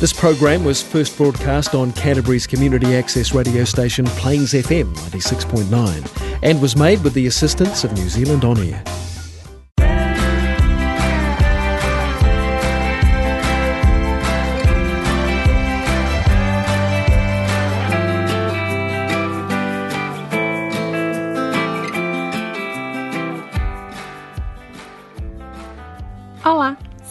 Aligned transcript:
This 0.00 0.12
program 0.12 0.62
was 0.62 0.80
first 0.80 1.16
broadcast 1.16 1.74
on 1.74 1.90
Canterbury's 1.90 2.46
community 2.46 2.94
access 2.94 3.34
radio 3.34 3.64
station 3.64 4.04
Plains 4.06 4.52
FM 4.52 4.94
96.9 4.94 6.38
and 6.44 6.62
was 6.62 6.76
made 6.76 7.02
with 7.02 7.14
the 7.14 7.26
assistance 7.26 7.82
of 7.82 7.92
New 7.94 8.08
Zealand 8.08 8.44
On 8.44 8.56
Air. 8.58 8.80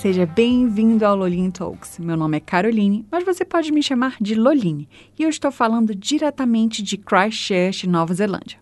Seja 0.07 0.25
bem-vindo 0.25 1.05
ao 1.05 1.17
Lolin 1.17 1.51
Talks. 1.51 1.99
Meu 1.99 2.15
nome 2.15 2.37
é 2.37 2.39
Caroline, 2.39 3.05
mas 3.11 3.25
você 3.25 3.43
pode 3.43 3.73
me 3.73 3.83
chamar 3.83 4.15
de 4.21 4.35
Loline 4.35 4.87
e 5.19 5.23
eu 5.23 5.27
estou 5.27 5.51
falando 5.51 5.93
diretamente 5.93 6.81
de 6.81 6.95
Christchurch, 6.95 7.85
Nova 7.85 8.13
Zelândia. 8.13 8.57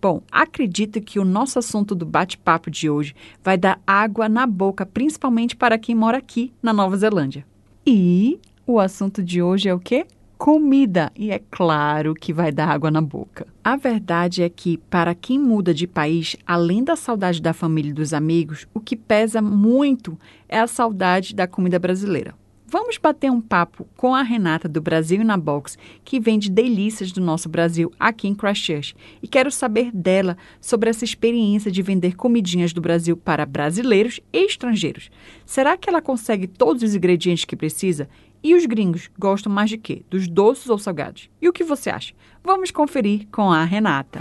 Bom, 0.00 0.22
acredito 0.30 1.00
que 1.00 1.18
o 1.18 1.24
nosso 1.24 1.58
assunto 1.58 1.96
do 1.96 2.06
bate-papo 2.06 2.70
de 2.70 2.88
hoje 2.88 3.12
vai 3.42 3.58
dar 3.58 3.80
água 3.84 4.28
na 4.28 4.46
boca, 4.46 4.86
principalmente 4.86 5.56
para 5.56 5.76
quem 5.78 5.96
mora 5.96 6.18
aqui 6.18 6.52
na 6.62 6.72
Nova 6.72 6.96
Zelândia. 6.96 7.44
E 7.84 8.38
o 8.64 8.78
assunto 8.78 9.20
de 9.20 9.42
hoje 9.42 9.68
é 9.68 9.74
o 9.74 9.80
quê? 9.80 10.06
Comida 10.38 11.10
e 11.16 11.32
é 11.32 11.40
claro 11.50 12.14
que 12.14 12.32
vai 12.32 12.52
dar 12.52 12.68
água 12.68 12.92
na 12.92 13.02
boca. 13.02 13.46
A 13.62 13.76
verdade 13.76 14.42
é 14.44 14.48
que, 14.48 14.78
para 14.88 15.12
quem 15.12 15.36
muda 15.36 15.74
de 15.74 15.86
país, 15.86 16.36
além 16.46 16.84
da 16.84 16.94
saudade 16.94 17.42
da 17.42 17.52
família 17.52 17.90
e 17.90 17.94
dos 17.94 18.14
amigos, 18.14 18.66
o 18.72 18.78
que 18.78 18.96
pesa 18.96 19.42
muito 19.42 20.16
é 20.48 20.60
a 20.60 20.68
saudade 20.68 21.34
da 21.34 21.48
comida 21.48 21.78
brasileira. 21.78 22.34
Vamos 22.70 22.98
bater 22.98 23.30
um 23.32 23.40
papo 23.40 23.88
com 23.96 24.14
a 24.14 24.22
Renata 24.22 24.68
do 24.68 24.78
Brasil 24.78 25.24
na 25.24 25.38
Box, 25.38 25.78
que 26.04 26.20
vende 26.20 26.50
delícias 26.50 27.10
do 27.10 27.18
nosso 27.18 27.48
Brasil 27.48 27.90
aqui 27.98 28.28
em 28.28 28.34
Christchurch. 28.34 28.94
E 29.22 29.26
quero 29.26 29.50
saber 29.50 29.90
dela 29.90 30.36
sobre 30.60 30.90
essa 30.90 31.02
experiência 31.02 31.70
de 31.70 31.80
vender 31.80 32.14
comidinhas 32.14 32.74
do 32.74 32.82
Brasil 32.82 33.16
para 33.16 33.46
brasileiros 33.46 34.20
e 34.30 34.44
estrangeiros. 34.44 35.10
Será 35.46 35.78
que 35.78 35.88
ela 35.88 36.02
consegue 36.02 36.46
todos 36.46 36.82
os 36.82 36.94
ingredientes 36.94 37.46
que 37.46 37.56
precisa? 37.56 38.06
E 38.42 38.54
os 38.54 38.64
gringos 38.66 39.10
gostam 39.18 39.52
mais 39.52 39.68
de 39.68 39.76
quê? 39.76 40.02
Dos 40.08 40.28
doces 40.28 40.68
ou 40.68 40.78
salgados? 40.78 41.28
E 41.42 41.48
o 41.48 41.52
que 41.52 41.64
você 41.64 41.90
acha? 41.90 42.14
Vamos 42.42 42.70
conferir 42.70 43.26
com 43.32 43.50
a 43.50 43.64
Renata. 43.64 44.20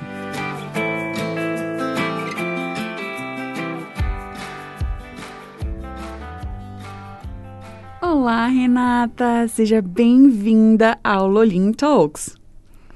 Olá, 8.02 8.48
Renata! 8.48 9.48
Seja 9.48 9.82
bem-vinda 9.84 10.98
ao 11.04 11.28
Lolin 11.28 11.72
Talks. 11.72 12.36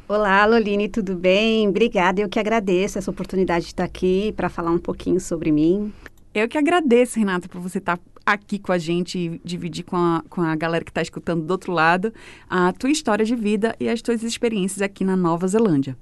Olá, 0.07 0.45
Loline, 0.45 0.89
tudo 0.89 1.15
bem? 1.15 1.69
Obrigada, 1.69 2.19
eu 2.19 2.27
que 2.27 2.39
agradeço 2.39 2.97
essa 2.97 3.11
oportunidade 3.11 3.65
de 3.65 3.71
estar 3.71 3.83
aqui 3.83 4.33
para 4.35 4.49
falar 4.49 4.71
um 4.71 4.79
pouquinho 4.79 5.19
sobre 5.19 5.51
mim. 5.51 5.93
Eu 6.33 6.49
que 6.49 6.57
agradeço, 6.57 7.19
Renata, 7.19 7.47
por 7.47 7.61
você 7.61 7.77
estar 7.77 7.99
aqui 8.25 8.59
com 8.59 8.71
a 8.71 8.77
gente 8.77 9.17
e 9.17 9.41
dividir 9.43 9.83
com 9.83 9.95
a, 9.95 10.23
com 10.29 10.41
a 10.41 10.55
galera 10.55 10.83
que 10.83 10.91
está 10.91 11.01
escutando 11.01 11.45
do 11.45 11.51
outro 11.51 11.71
lado 11.71 12.13
a 12.49 12.71
tua 12.73 12.89
história 12.89 13.25
de 13.25 13.35
vida 13.35 13.75
e 13.79 13.89
as 13.89 14.01
tuas 14.01 14.23
experiências 14.23 14.81
aqui 14.81 15.03
na 15.03 15.15
Nova 15.15 15.47
Zelândia. 15.47 15.97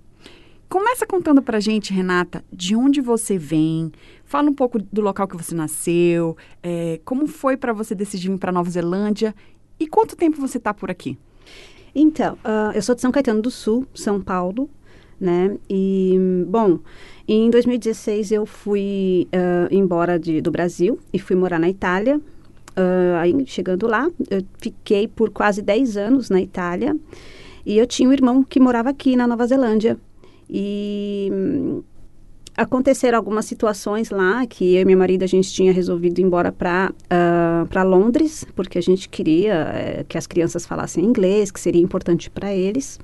Começa 0.67 1.05
contando 1.07 1.41
pra 1.41 1.59
gente, 1.59 1.91
Renata, 1.91 2.43
de 2.53 2.75
onde 2.75 3.01
você 3.01 3.39
vem, 3.39 3.91
fala 4.23 4.49
um 4.49 4.53
pouco 4.53 4.77
do 4.79 5.01
local 5.01 5.27
que 5.27 5.35
você 5.35 5.55
nasceu, 5.55 6.37
é, 6.61 7.01
como 7.03 7.25
foi 7.25 7.57
para 7.57 7.73
você 7.73 7.95
decidir 7.95 8.29
vir 8.29 8.37
para 8.37 8.51
Nova 8.51 8.69
Zelândia 8.69 9.33
e 9.79 9.87
quanto 9.87 10.15
tempo 10.15 10.39
você 10.39 10.57
está 10.59 10.71
por 10.71 10.91
aqui? 10.91 11.17
Então, 11.95 12.35
uh, 12.35 12.71
eu 12.75 12.81
sou 12.83 12.93
de 12.93 13.01
São 13.01 13.11
Caetano 13.11 13.41
do 13.41 13.49
Sul, 13.49 13.87
São 13.95 14.21
Paulo, 14.21 14.69
né? 15.19 15.57
E, 15.69 16.17
bom, 16.47 16.79
em 17.27 17.49
2016 17.49 18.31
eu 18.31 18.45
fui 18.45 19.27
uh, 19.33 19.73
embora 19.73 20.17
de, 20.17 20.41
do 20.41 20.51
Brasil 20.51 20.99
e 21.13 21.19
fui 21.19 21.35
morar 21.35 21.59
na 21.59 21.69
Itália. 21.69 22.17
Uh, 22.17 23.15
aí, 23.19 23.35
chegando 23.45 23.87
lá, 23.87 24.09
eu 24.29 24.43
fiquei 24.57 25.07
por 25.07 25.29
quase 25.29 25.61
10 25.61 25.97
anos 25.97 26.29
na 26.29 26.41
Itália. 26.41 26.95
E 27.65 27.77
eu 27.77 27.85
tinha 27.85 28.07
um 28.09 28.13
irmão 28.13 28.43
que 28.43 28.59
morava 28.59 28.89
aqui 28.89 29.15
na 29.15 29.27
Nova 29.27 29.45
Zelândia. 29.45 29.97
E 30.49 31.31
aconteceram 32.59 33.17
algumas 33.17 33.45
situações 33.45 34.09
lá 34.09 34.45
que 34.45 34.75
eu 34.75 34.81
e 34.81 34.85
meu 34.85 34.97
marido 34.97 35.23
a 35.23 35.27
gente 35.27 35.51
tinha 35.51 35.71
resolvido 35.71 36.19
ir 36.19 36.23
embora 36.23 36.51
para 36.51 36.91
uh, 36.91 37.65
para 37.67 37.83
Londres 37.83 38.45
porque 38.53 38.77
a 38.77 38.81
gente 38.81 39.07
queria 39.07 40.01
uh, 40.01 40.05
que 40.05 40.17
as 40.17 40.27
crianças 40.27 40.65
falassem 40.65 41.05
inglês 41.05 41.51
que 41.51 41.59
seria 41.59 41.81
importante 41.81 42.29
para 42.29 42.53
eles 42.53 42.99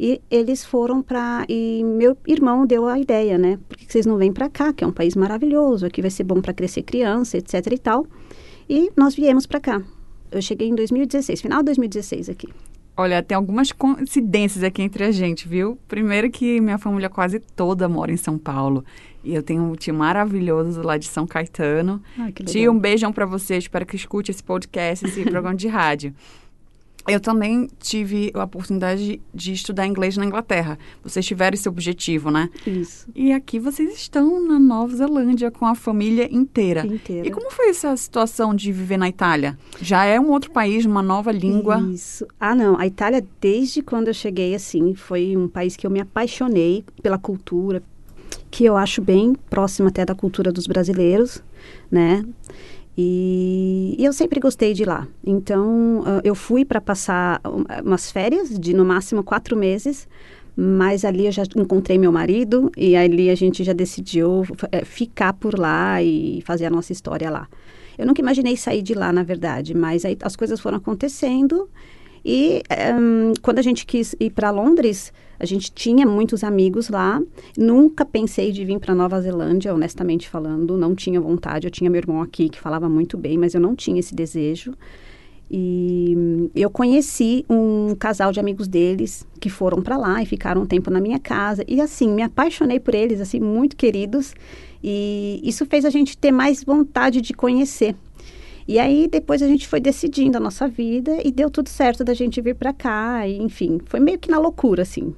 e 0.00 0.18
eles 0.30 0.64
foram 0.64 1.02
para 1.02 1.44
e 1.46 1.84
meu 1.84 2.16
irmão 2.26 2.66
deu 2.66 2.88
a 2.88 2.98
ideia 2.98 3.36
né 3.36 3.58
por 3.68 3.76
que 3.76 3.84
vocês 3.92 4.06
não 4.06 4.16
vêm 4.16 4.32
para 4.32 4.48
cá 4.48 4.72
que 4.72 4.82
é 4.82 4.86
um 4.86 4.92
país 4.92 5.14
maravilhoso 5.14 5.84
aqui 5.84 6.00
vai 6.00 6.10
ser 6.10 6.24
bom 6.24 6.40
para 6.40 6.54
crescer 6.54 6.82
criança 6.82 7.36
etc 7.36 7.66
e 7.70 7.78
tal 7.78 8.06
e 8.66 8.90
nós 8.96 9.14
viemos 9.14 9.46
para 9.46 9.60
cá 9.60 9.82
eu 10.32 10.40
cheguei 10.40 10.68
em 10.68 10.74
2016 10.74 11.42
final 11.42 11.58
de 11.58 11.66
2016 11.66 12.30
aqui 12.30 12.48
Olha, 12.96 13.22
tem 13.22 13.34
algumas 13.34 13.72
coincidências 13.72 14.62
aqui 14.62 14.82
entre 14.82 15.04
a 15.04 15.10
gente, 15.10 15.48
viu? 15.48 15.78
Primeiro 15.88 16.30
que 16.30 16.60
minha 16.60 16.76
família 16.76 17.08
quase 17.08 17.40
toda 17.40 17.88
mora 17.88 18.12
em 18.12 18.16
São 18.16 18.36
Paulo. 18.36 18.84
E 19.24 19.34
eu 19.34 19.42
tenho 19.42 19.62
um 19.62 19.74
tio 19.74 19.94
maravilhoso 19.94 20.82
lá 20.82 20.98
de 20.98 21.06
São 21.06 21.26
Caetano. 21.26 22.02
Ai, 22.18 22.30
tio, 22.32 22.70
um 22.70 22.78
beijão 22.78 23.10
para 23.10 23.24
você. 23.24 23.56
Espero 23.56 23.86
que 23.86 23.96
escute 23.96 24.30
esse 24.30 24.42
podcast, 24.42 25.06
esse 25.06 25.22
programa 25.24 25.54
de 25.54 25.66
rádio. 25.66 26.14
Eu 27.08 27.18
também 27.18 27.68
tive 27.78 28.30
a 28.34 28.44
oportunidade 28.44 29.20
de 29.34 29.52
estudar 29.52 29.86
inglês 29.86 30.16
na 30.16 30.24
Inglaterra. 30.24 30.78
Vocês 31.02 31.24
tiveram 31.24 31.54
esse 31.54 31.68
objetivo, 31.68 32.30
né? 32.30 32.48
Isso. 32.66 33.08
E 33.14 33.32
aqui 33.32 33.58
vocês 33.58 33.94
estão 33.94 34.46
na 34.46 34.58
Nova 34.58 34.94
Zelândia 34.94 35.50
com 35.50 35.66
a 35.66 35.74
família 35.74 36.28
inteira. 36.30 36.86
Inteira. 36.86 37.26
E 37.26 37.30
como 37.30 37.50
foi 37.50 37.70
essa 37.70 37.96
situação 37.96 38.54
de 38.54 38.70
viver 38.70 38.98
na 38.98 39.08
Itália? 39.08 39.58
Já 39.80 40.04
é 40.04 40.20
um 40.20 40.30
outro 40.30 40.50
país, 40.50 40.84
uma 40.84 41.02
nova 41.02 41.32
língua? 41.32 41.80
Isso. 41.92 42.26
Ah, 42.38 42.54
não. 42.54 42.78
A 42.78 42.86
Itália, 42.86 43.24
desde 43.40 43.82
quando 43.82 44.08
eu 44.08 44.14
cheguei, 44.14 44.54
assim, 44.54 44.94
foi 44.94 45.36
um 45.36 45.48
país 45.48 45.76
que 45.76 45.86
eu 45.86 45.90
me 45.90 46.00
apaixonei 46.00 46.84
pela 47.02 47.18
cultura, 47.18 47.82
que 48.50 48.64
eu 48.64 48.76
acho 48.76 49.00
bem 49.00 49.34
próxima 49.48 49.88
até 49.88 50.04
da 50.04 50.14
cultura 50.14 50.52
dos 50.52 50.66
brasileiros, 50.66 51.42
né? 51.90 52.24
E, 53.02 53.96
eu 53.98 54.12
sempre 54.12 54.38
gostei 54.38 54.74
de 54.74 54.84
lá. 54.84 55.08
Então, 55.24 56.00
uh, 56.00 56.20
eu 56.22 56.34
fui 56.34 56.64
para 56.66 56.80
passar 56.80 57.40
umas 57.82 58.10
férias 58.10 58.58
de 58.58 58.74
no 58.74 58.84
máximo 58.84 59.22
quatro 59.22 59.56
meses, 59.56 60.06
mas 60.54 61.04
ali 61.04 61.24
eu 61.24 61.32
já 61.32 61.44
encontrei 61.56 61.96
meu 61.96 62.12
marido 62.12 62.70
e 62.76 62.94
ali 62.94 63.30
a 63.30 63.34
gente 63.34 63.64
já 63.64 63.72
decidiu 63.72 64.44
é, 64.70 64.84
ficar 64.84 65.32
por 65.32 65.58
lá 65.58 66.02
e 66.02 66.42
fazer 66.42 66.66
a 66.66 66.70
nossa 66.70 66.92
história 66.92 67.30
lá. 67.30 67.48
Eu 67.96 68.06
nunca 68.06 68.20
imaginei 68.20 68.56
sair 68.56 68.82
de 68.82 68.92
lá, 68.92 69.12
na 69.12 69.22
verdade, 69.22 69.74
mas 69.74 70.04
aí 70.04 70.16
as 70.22 70.36
coisas 70.36 70.60
foram 70.60 70.76
acontecendo 70.76 71.68
e 72.24 72.62
um, 72.98 73.32
quando 73.42 73.58
a 73.58 73.62
gente 73.62 73.86
quis 73.86 74.14
ir 74.20 74.30
para 74.30 74.50
Londres, 74.50 75.12
a 75.38 75.46
gente 75.46 75.72
tinha 75.72 76.06
muitos 76.06 76.44
amigos 76.44 76.88
lá. 76.88 77.20
Nunca 77.56 78.04
pensei 78.04 78.52
de 78.52 78.64
vir 78.64 78.78
para 78.78 78.94
Nova 78.94 79.20
Zelândia, 79.20 79.74
honestamente 79.74 80.28
falando. 80.28 80.76
Não 80.76 80.94
tinha 80.94 81.20
vontade. 81.20 81.66
Eu 81.66 81.70
tinha 81.70 81.88
meu 81.88 81.98
irmão 81.98 82.20
aqui 82.20 82.48
que 82.50 82.60
falava 82.60 82.88
muito 82.88 83.16
bem, 83.16 83.38
mas 83.38 83.54
eu 83.54 83.60
não 83.60 83.74
tinha 83.74 83.98
esse 83.98 84.14
desejo. 84.14 84.74
E 85.50 86.14
eu 86.54 86.70
conheci 86.70 87.44
um 87.48 87.96
casal 87.98 88.30
de 88.30 88.38
amigos 88.38 88.68
deles 88.68 89.26
que 89.40 89.50
foram 89.50 89.82
para 89.82 89.96
lá 89.96 90.22
e 90.22 90.26
ficaram 90.26 90.62
um 90.62 90.66
tempo 90.66 90.90
na 90.90 91.00
minha 91.00 91.18
casa. 91.18 91.64
E 91.66 91.80
assim, 91.80 92.08
me 92.08 92.22
apaixonei 92.22 92.78
por 92.78 92.94
eles, 92.94 93.20
assim, 93.20 93.40
muito 93.40 93.76
queridos. 93.76 94.34
E 94.84 95.40
isso 95.42 95.66
fez 95.66 95.84
a 95.84 95.90
gente 95.90 96.16
ter 96.16 96.30
mais 96.30 96.62
vontade 96.62 97.20
de 97.20 97.32
conhecer 97.32 97.96
e 98.70 98.78
aí 98.78 99.08
depois 99.08 99.42
a 99.42 99.48
gente 99.48 99.66
foi 99.66 99.80
decidindo 99.80 100.36
a 100.36 100.40
nossa 100.40 100.68
vida 100.68 101.18
e 101.24 101.32
deu 101.32 101.50
tudo 101.50 101.68
certo 101.68 102.04
da 102.04 102.14
gente 102.14 102.40
vir 102.40 102.54
para 102.54 102.72
cá, 102.72 103.26
e, 103.26 103.36
enfim, 103.36 103.80
foi 103.84 103.98
meio 103.98 104.16
que 104.16 104.30
na 104.30 104.38
loucura 104.38 104.82
assim. 104.82 105.12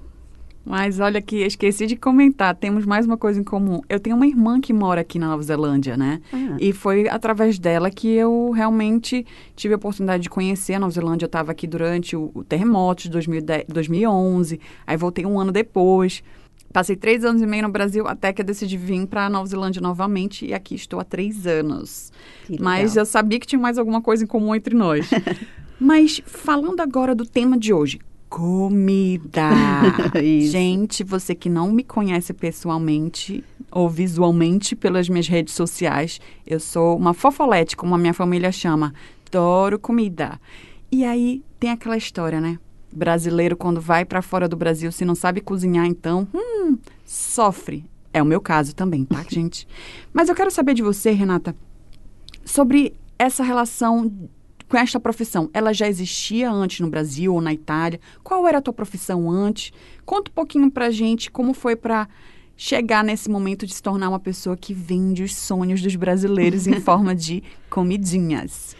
Mas 0.64 1.00
olha 1.00 1.20
que 1.20 1.36
esqueci 1.44 1.86
de 1.86 1.94
comentar, 1.94 2.56
temos 2.56 2.86
mais 2.86 3.04
uma 3.04 3.18
coisa 3.18 3.38
em 3.38 3.44
comum. 3.44 3.82
Eu 3.90 4.00
tenho 4.00 4.16
uma 4.16 4.26
irmã 4.26 4.58
que 4.58 4.72
mora 4.72 5.02
aqui 5.02 5.18
na 5.18 5.28
Nova 5.28 5.42
Zelândia, 5.42 5.98
né? 5.98 6.22
Ah. 6.32 6.56
E 6.58 6.72
foi 6.72 7.06
através 7.10 7.58
dela 7.58 7.90
que 7.90 8.08
eu 8.08 8.52
realmente 8.52 9.26
tive 9.54 9.74
a 9.74 9.76
oportunidade 9.76 10.22
de 10.22 10.30
conhecer 10.30 10.72
a 10.72 10.78
Nova 10.78 10.92
Zelândia. 10.92 11.26
Eu 11.26 11.28
estava 11.28 11.52
aqui 11.52 11.66
durante 11.66 12.16
o, 12.16 12.30
o 12.32 12.42
terremoto 12.42 13.02
de 13.02 13.10
2010, 13.10 13.64
2011, 13.68 14.58
aí 14.86 14.96
voltei 14.96 15.26
um 15.26 15.38
ano 15.38 15.52
depois. 15.52 16.22
Passei 16.72 16.96
três 16.96 17.24
anos 17.24 17.42
e 17.42 17.46
meio 17.46 17.64
no 17.64 17.68
Brasil 17.68 18.08
até 18.08 18.32
que 18.32 18.40
eu 18.40 18.46
decidi 18.46 18.76
vir 18.76 19.06
para 19.06 19.28
Nova 19.28 19.46
Zelândia 19.46 19.80
novamente 19.82 20.46
e 20.46 20.54
aqui 20.54 20.74
estou 20.74 20.98
há 20.98 21.04
três 21.04 21.46
anos. 21.46 22.10
Mas 22.60 22.96
eu 22.96 23.04
sabia 23.04 23.38
que 23.38 23.46
tinha 23.46 23.60
mais 23.60 23.76
alguma 23.76 24.00
coisa 24.00 24.24
em 24.24 24.26
comum 24.26 24.54
entre 24.54 24.74
nós. 24.74 25.10
Mas 25.78 26.22
falando 26.24 26.80
agora 26.80 27.14
do 27.14 27.26
tema 27.26 27.58
de 27.58 27.72
hoje, 27.72 28.00
comida. 28.28 29.50
Gente, 30.48 31.04
você 31.04 31.34
que 31.34 31.50
não 31.50 31.70
me 31.70 31.82
conhece 31.84 32.32
pessoalmente 32.32 33.44
ou 33.70 33.90
visualmente 33.90 34.74
pelas 34.74 35.08
minhas 35.08 35.28
redes 35.28 35.52
sociais, 35.54 36.20
eu 36.46 36.58
sou 36.58 36.96
uma 36.96 37.12
fofolete, 37.12 37.76
como 37.76 37.94
a 37.94 37.98
minha 37.98 38.14
família 38.14 38.50
chama. 38.50 38.94
Adoro 39.26 39.78
comida. 39.78 40.40
E 40.90 41.04
aí 41.04 41.42
tem 41.58 41.70
aquela 41.70 41.96
história, 41.96 42.40
né? 42.40 42.58
Brasileiro, 42.92 43.56
quando 43.56 43.80
vai 43.80 44.04
para 44.04 44.22
fora 44.22 44.48
do 44.48 44.56
Brasil, 44.56 44.92
se 44.92 45.04
não 45.04 45.14
sabe 45.14 45.40
cozinhar, 45.40 45.86
então, 45.86 46.28
hum, 46.34 46.76
sofre. 47.04 47.84
É 48.12 48.22
o 48.22 48.26
meu 48.26 48.40
caso 48.40 48.74
também, 48.74 49.04
tá, 49.04 49.24
gente? 49.28 49.66
Mas 50.12 50.28
eu 50.28 50.34
quero 50.34 50.50
saber 50.50 50.74
de 50.74 50.82
você, 50.82 51.12
Renata, 51.12 51.56
sobre 52.44 52.94
essa 53.18 53.42
relação 53.42 54.12
com 54.68 54.76
esta 54.76 54.98
profissão. 54.98 55.50
Ela 55.52 55.72
já 55.72 55.86
existia 55.86 56.50
antes 56.50 56.80
no 56.80 56.88
Brasil 56.88 57.34
ou 57.34 57.40
na 57.40 57.52
Itália? 57.52 58.00
Qual 58.22 58.48
era 58.48 58.58
a 58.58 58.62
tua 58.62 58.72
profissão 58.72 59.30
antes? 59.30 59.72
Conta 60.04 60.30
um 60.30 60.34
pouquinho 60.34 60.70
pra 60.70 60.90
gente 60.90 61.30
como 61.30 61.52
foi 61.52 61.76
para 61.76 62.08
chegar 62.56 63.04
nesse 63.04 63.28
momento 63.28 63.66
de 63.66 63.74
se 63.74 63.82
tornar 63.82 64.08
uma 64.08 64.20
pessoa 64.20 64.56
que 64.56 64.72
vende 64.72 65.22
os 65.22 65.34
sonhos 65.34 65.82
dos 65.82 65.94
brasileiros 65.96 66.66
em 66.66 66.78
forma 66.80 67.14
de 67.14 67.42
comidinhas. 67.68 68.74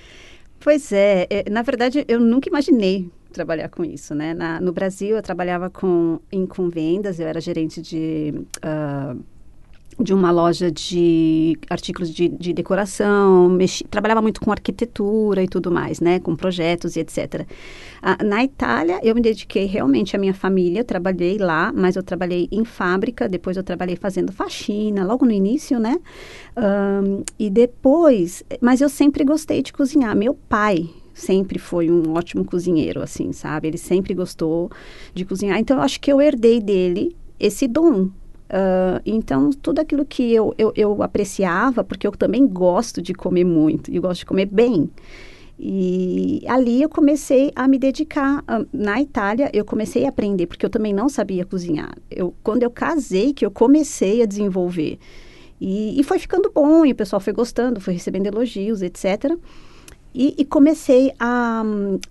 Pois 0.61 0.93
é, 0.93 1.27
é, 1.29 1.51
na 1.51 1.61
verdade 1.61 2.05
eu 2.09 2.21
nunca 2.21 2.49
imaginei 2.49 3.11
trabalhar 3.33 3.69
com 3.69 3.85
isso, 3.85 4.15
né? 4.15 4.35
Na, 4.35 4.61
no 4.61 4.73
Brasil 4.73 5.17
eu 5.17 5.23
trabalhava 5.23 5.69
com, 5.71 6.21
em, 6.31 6.47
com 6.47 6.69
vendas, 6.69 7.19
eu 7.19 7.27
era 7.27 7.41
gerente 7.41 7.83
de... 7.83 8.35
Uh, 8.59 9.33
de 10.01 10.15
uma 10.15 10.31
loja 10.31 10.71
de 10.71 11.57
artigos 11.69 12.11
de, 12.11 12.29
de 12.29 12.53
decoração, 12.53 13.49
mexi, 13.49 13.85
trabalhava 13.85 14.23
muito 14.23 14.41
com 14.41 14.51
arquitetura 14.51 15.43
e 15.43 15.49
tudo 15.49 15.71
mais, 15.71 16.01
né, 16.01 16.19
com 16.19 16.35
projetos 16.35 16.97
e 16.97 17.01
etc. 17.01 17.47
Ah, 18.03 18.19
na 18.25 18.43
Itália, 18.43 19.01
eu 19.03 19.15
me 19.15 19.21
dediquei 19.21 19.67
realmente 19.67 20.17
à 20.17 20.19
minha 20.19 20.35
família, 20.35 20.81
eu 20.81 20.85
trabalhei 20.85 21.39
lá, 21.39 21.73
mas 21.75 21.97
eu 21.97 22.03
trabalhei 22.03 22.49
em 22.51 22.65
fábrica, 22.65 23.29
depois 23.29 23.57
eu 23.57 23.63
trabalhei 23.63 23.97
fazendo 23.97 24.33
faxina, 24.33 25.05
logo 25.05 25.25
no 25.25 25.33
início, 25.33 25.79
né, 25.79 25.99
um, 26.57 27.23
e 27.39 27.51
depois, 27.51 28.43
mas 28.61 28.81
eu 28.81 28.89
sempre 28.89 29.25
gostei 29.25 29.63
de 29.63 29.73
cozinhar. 29.73 30.17
Meu 30.17 30.35
pai, 30.35 30.89
sempre 31.23 31.59
foi 31.59 31.91
um 31.91 32.15
ótimo 32.15 32.45
cozinheiro, 32.45 33.03
assim, 33.03 33.33
sabe? 33.33 33.69
Ele 33.69 33.79
sempre 33.79 34.15
gostou 34.15 34.71
de 35.15 35.25
cozinhar. 35.25 35.59
Então, 35.59 35.77
eu 35.77 35.83
acho 35.83 36.01
que 36.01 36.13
eu 36.13 36.21
herdei 36.21 36.61
dele 36.61 37.17
esse 37.39 37.67
dom, 37.67 38.11
Uh, 38.53 39.01
então, 39.07 39.49
tudo 39.49 39.79
aquilo 39.79 40.05
que 40.05 40.31
eu, 40.31 40.55
eu, 40.59 40.75
eu, 40.77 41.03
apreciava, 41.03 41.83
porque 41.83 42.07
eu 42.07 42.13
também 42.13 42.47
gosto 42.47 43.01
de 43.01 43.15
comer 43.15 43.45
muito 43.45 43.91
e 43.91 43.99
gosto 43.99 44.21
de 44.21 44.27
comer 44.27 44.45
bem. 44.45 44.91
E 45.59 46.43
ali 46.47 46.83
eu 46.83 46.89
comecei 46.91 47.51
a 47.57 47.67
me 47.67 47.79
dedicar. 47.79 48.41
Uh, 48.41 48.69
na 48.71 49.01
Itália, 49.01 49.51
eu 49.55 49.65
comecei 49.65 50.05
a 50.05 50.11
aprender, 50.11 50.47
porque 50.47 50.67
eu 50.67 50.71
também 50.71 50.93
não 50.93 51.09
sabia 51.09 51.47
cozinhar. 51.47 51.97
Eu, 52.11 52.35
quando 52.43 52.63
eu 52.63 52.71
casei, 52.71 53.33
que 53.33 53.47
eu 53.47 53.51
comecei 53.51 54.23
a 54.23 54.27
desenvolver. 54.27 54.99
E, 55.59 55.99
e 55.99 56.05
foi 56.05 56.19
ficando 56.19 56.51
bom, 56.55 56.85
e 56.85 56.93
o 56.93 56.95
pessoal 56.95 57.21
foi 57.21 57.33
gostando, 57.33 57.81
foi 57.81 57.95
recebendo 57.95 58.27
elogios, 58.27 58.83
etc. 58.83 59.35
E, 60.15 60.35
e, 60.37 60.45
comecei 60.45 61.13
a. 61.19 61.63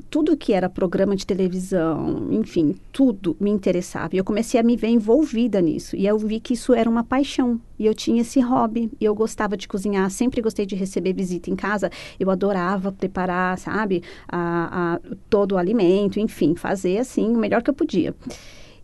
Tudo 0.09 0.35
que 0.35 0.53
era 0.53 0.67
programa 0.67 1.15
de 1.15 1.25
televisão, 1.25 2.27
enfim, 2.31 2.75
tudo 2.91 3.37
me 3.39 3.51
interessava. 3.51 4.15
E 4.15 4.17
eu 4.17 4.23
comecei 4.23 4.59
a 4.59 4.63
me 4.63 4.75
ver 4.75 4.87
envolvida 4.87 5.61
nisso. 5.61 5.95
E 5.95 6.07
eu 6.07 6.17
vi 6.17 6.39
que 6.39 6.53
isso 6.53 6.73
era 6.73 6.89
uma 6.89 7.03
paixão. 7.03 7.61
E 7.77 7.85
eu 7.85 7.93
tinha 7.93 8.21
esse 8.21 8.39
hobby. 8.39 8.91
E 8.99 9.05
eu 9.05 9.13
gostava 9.13 9.55
de 9.55 9.67
cozinhar, 9.67 10.09
sempre 10.09 10.41
gostei 10.41 10.65
de 10.65 10.75
receber 10.75 11.13
visita 11.13 11.51
em 11.51 11.55
casa. 11.55 11.91
Eu 12.19 12.31
adorava 12.31 12.91
preparar, 12.91 13.57
sabe, 13.59 14.01
a, 14.27 14.95
a, 14.95 14.99
todo 15.29 15.53
o 15.53 15.57
alimento, 15.57 16.19
enfim, 16.19 16.55
fazer 16.55 16.97
assim 16.97 17.35
o 17.35 17.37
melhor 17.37 17.61
que 17.61 17.69
eu 17.69 17.73
podia. 17.73 18.15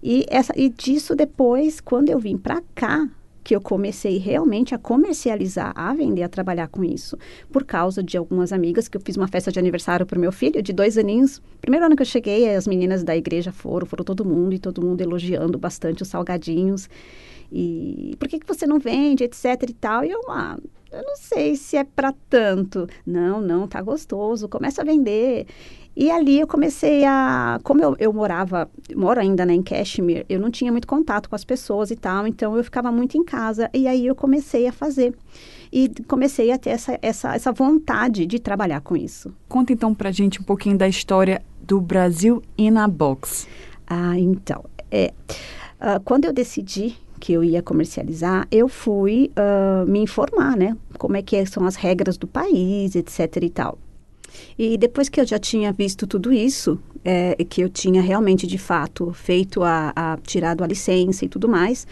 E, 0.02 0.26
essa, 0.30 0.54
e 0.56 0.70
disso 0.70 1.16
depois, 1.16 1.80
quando 1.80 2.10
eu 2.10 2.20
vim 2.20 2.38
para 2.38 2.62
cá, 2.76 3.10
que 3.48 3.56
eu 3.56 3.62
comecei 3.62 4.18
realmente 4.18 4.76
a 4.76 4.78
comercializar, 4.78 5.72
a 5.74 5.94
vender, 5.94 6.22
a 6.22 6.28
trabalhar 6.28 6.68
com 6.68 6.84
isso, 6.84 7.18
por 7.50 7.64
causa 7.64 8.04
de 8.04 8.18
algumas 8.18 8.52
amigas 8.52 8.90
que 8.90 8.98
eu 8.98 9.02
fiz 9.02 9.16
uma 9.16 9.30
festa 9.30 9.50
de 9.50 9.58
aniversário 9.58 10.06
para 10.06 10.18
o 10.18 10.20
meu 10.20 10.34
filho, 10.34 10.62
de 10.62 10.74
dois 10.74 10.98
aninhos. 10.98 11.42
Primeiro 11.62 11.86
ano 11.86 11.96
que 11.96 12.02
eu 12.02 12.06
cheguei, 12.06 12.54
as 12.54 12.68
meninas 12.68 13.06
da 13.06 13.16
igreja 13.16 13.54
foram, 13.54 13.88
foram 13.88 14.04
todo 14.04 14.26
mundo 14.26 14.54
e 14.54 14.60
todo 14.60 14.86
mundo 14.86 15.00
elogiando 15.00 15.58
bastante 15.58 16.02
os 16.04 16.10
salgadinhos. 16.10 16.90
E 17.50 18.18
por 18.20 18.28
que, 18.28 18.38
que 18.38 18.46
você 18.46 18.68
não 18.68 18.80
vende, 18.80 19.24
etc 19.24 19.46
e 19.70 19.74
tal. 19.74 20.04
E 20.04 20.12
eu, 20.12 20.20
ah, 20.28 20.58
eu 20.92 21.04
não 21.04 21.16
sei 21.16 21.56
se 21.56 21.78
é 21.78 21.86
para 21.86 22.14
tanto. 22.30 22.86
Não, 23.06 23.40
não, 23.40 23.66
tá 23.66 23.82
gostoso, 23.82 24.50
começa 24.50 24.82
a 24.82 24.86
vender. 24.86 25.48
E 26.00 26.12
ali 26.12 26.40
eu 26.40 26.46
comecei 26.46 27.04
a. 27.06 27.60
Como 27.64 27.82
eu, 27.82 27.96
eu 27.98 28.14
morava, 28.14 28.70
moro 28.96 29.20
ainda 29.20 29.44
né, 29.44 29.56
em 29.56 29.64
Kashmir, 29.64 30.28
eu 30.30 30.40
não 30.40 30.52
tinha 30.52 30.72
muito 30.72 30.88
contato 30.88 31.28
com 31.28 31.36
as 31.36 31.44
pessoas 31.44 31.90
e 31.90 31.96
tal, 31.96 32.28
então 32.28 32.56
eu 32.56 32.64
ficava 32.64 32.92
muito 32.92 33.18
em 33.18 33.24
casa. 33.24 33.68
E 33.74 33.88
aí 33.88 34.06
eu 34.06 34.14
comecei 34.14 34.68
a 34.68 34.72
fazer. 34.72 35.16
E 35.74 35.92
comecei 36.08 36.52
a 36.52 36.58
ter 36.60 36.70
essa, 36.70 37.00
essa, 37.02 37.34
essa 37.34 37.52
vontade 37.52 38.28
de 38.28 38.38
trabalhar 38.38 38.82
com 38.82 38.96
isso. 38.96 39.34
Conta 39.50 39.74
então 39.74 39.92
pra 39.92 40.12
gente 40.12 40.40
um 40.40 40.44
pouquinho 40.44 40.78
da 40.78 40.88
história 40.88 41.42
do 41.60 41.82
Brasil 41.82 42.44
in 42.56 42.78
a 42.78 42.88
Box. 42.88 43.48
Ah, 43.88 44.20
então. 44.20 44.66
É, 44.92 45.12
uh, 45.82 46.00
quando 46.06 46.26
eu 46.26 46.32
decidi 46.32 46.96
que 47.20 47.34
eu 47.34 47.44
ia 47.44 47.64
comercializar, 47.64 48.48
eu 48.52 48.68
fui 48.68 49.32
uh, 49.36 49.90
me 49.90 50.00
informar, 50.02 50.56
né? 50.56 50.78
Como 51.00 51.18
é 51.18 51.24
que 51.24 51.44
são 51.48 51.66
as 51.66 51.76
regras 51.76 52.18
do 52.18 52.28
país, 52.28 52.96
etc 52.96 53.38
e 53.42 53.50
tal. 53.50 53.80
E 54.58 54.78
depois 54.78 55.10
que 55.10 55.20
eu 55.20 55.26
já 55.26 55.40
tinha 55.40 55.72
visto 55.72 56.08
tudo 56.08 56.34
isso, 56.34 56.80
é, 57.04 57.36
que 57.46 57.62
eu 57.62 57.70
tinha 57.70 58.02
realmente, 58.02 58.46
de 58.46 58.58
fato, 58.58 59.14
feito 59.14 59.64
a, 59.64 59.94
a 59.96 60.18
tirado 60.18 60.64
a 60.64 60.68
licença 60.68 61.26
e 61.26 61.30
tudo 61.30 61.48
mais, 61.48 61.88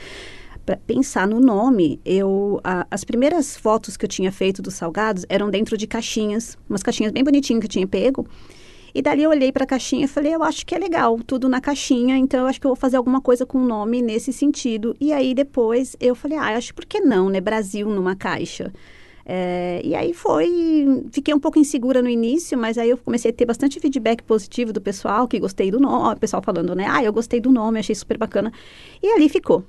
para 0.66 0.78
pensar 0.78 1.28
no 1.28 1.40
nome, 1.40 2.00
eu 2.04 2.60
a, 2.64 2.88
as 2.90 3.04
primeiras 3.04 3.56
fotos 3.56 3.96
que 3.96 4.06
eu 4.06 4.10
tinha 4.10 4.32
feito 4.32 4.62
dos 4.62 4.74
salgados 4.74 5.26
eram 5.30 5.50
dentro 5.50 5.78
de 5.78 5.86
caixinhas, 5.86 6.58
umas 6.68 6.82
caixinhas 6.82 7.12
bem 7.12 7.24
bonitinhas 7.24 7.60
que 7.60 7.66
eu 7.68 7.72
tinha 7.72 7.88
pego. 7.88 8.28
E 8.94 9.02
dali 9.02 9.24
eu 9.24 9.30
olhei 9.30 9.52
para 9.52 9.66
a 9.66 9.68
caixinha 9.68 10.06
e 10.06 10.08
falei, 10.08 10.34
eu 10.34 10.42
acho 10.42 10.66
que 10.66 10.74
é 10.74 10.80
legal, 10.80 11.20
tudo 11.20 11.50
na 11.50 11.60
caixinha, 11.60 12.18
então 12.18 12.40
eu 12.40 12.48
acho 12.48 12.62
que 12.62 12.66
eu 12.66 12.70
vou 12.70 12.78
fazer 12.78 12.96
alguma 12.96 13.20
coisa 13.20 13.46
com 13.46 13.58
o 13.58 13.66
nome 13.66 14.02
nesse 14.02 14.32
sentido. 14.32 14.96
E 15.00 15.12
aí 15.12 15.34
depois 15.34 15.98
eu 16.00 16.16
falei, 16.16 16.38
ah, 16.38 16.54
eu 16.54 16.58
acho 16.58 16.74
por 16.74 16.86
que 16.86 17.02
não, 17.02 17.30
né? 17.30 17.42
Brasil 17.42 17.90
numa 17.90 18.16
caixa. 18.16 18.72
É, 19.26 19.82
e 19.84 19.96
aí 19.96 20.14
foi. 20.14 21.04
Fiquei 21.12 21.34
um 21.34 21.40
pouco 21.40 21.58
insegura 21.58 22.02
no 22.02 22.10
início, 22.10 22.58
mas 22.58 22.78
aí 22.78 22.92
eu 22.92 22.98
comecei 22.98 23.32
a 23.32 23.34
ter 23.34 23.46
bastante 23.46 23.80
feedback 23.80 24.22
positivo 24.22 24.72
do 24.72 24.80
pessoal, 24.80 25.28
que 25.28 25.40
gostei 25.40 25.72
do 25.72 25.80
nome, 25.80 26.16
o 26.16 26.20
pessoal 26.20 26.44
falando, 26.44 26.76
né? 26.76 26.86
Ah, 26.88 27.04
eu 27.04 27.12
gostei 27.12 27.42
do 27.42 27.52
nome, 27.52 27.80
achei 27.80 27.96
super 27.96 28.18
bacana. 28.18 28.54
E 29.02 29.08
ali 29.08 29.28
ficou. 29.28 29.64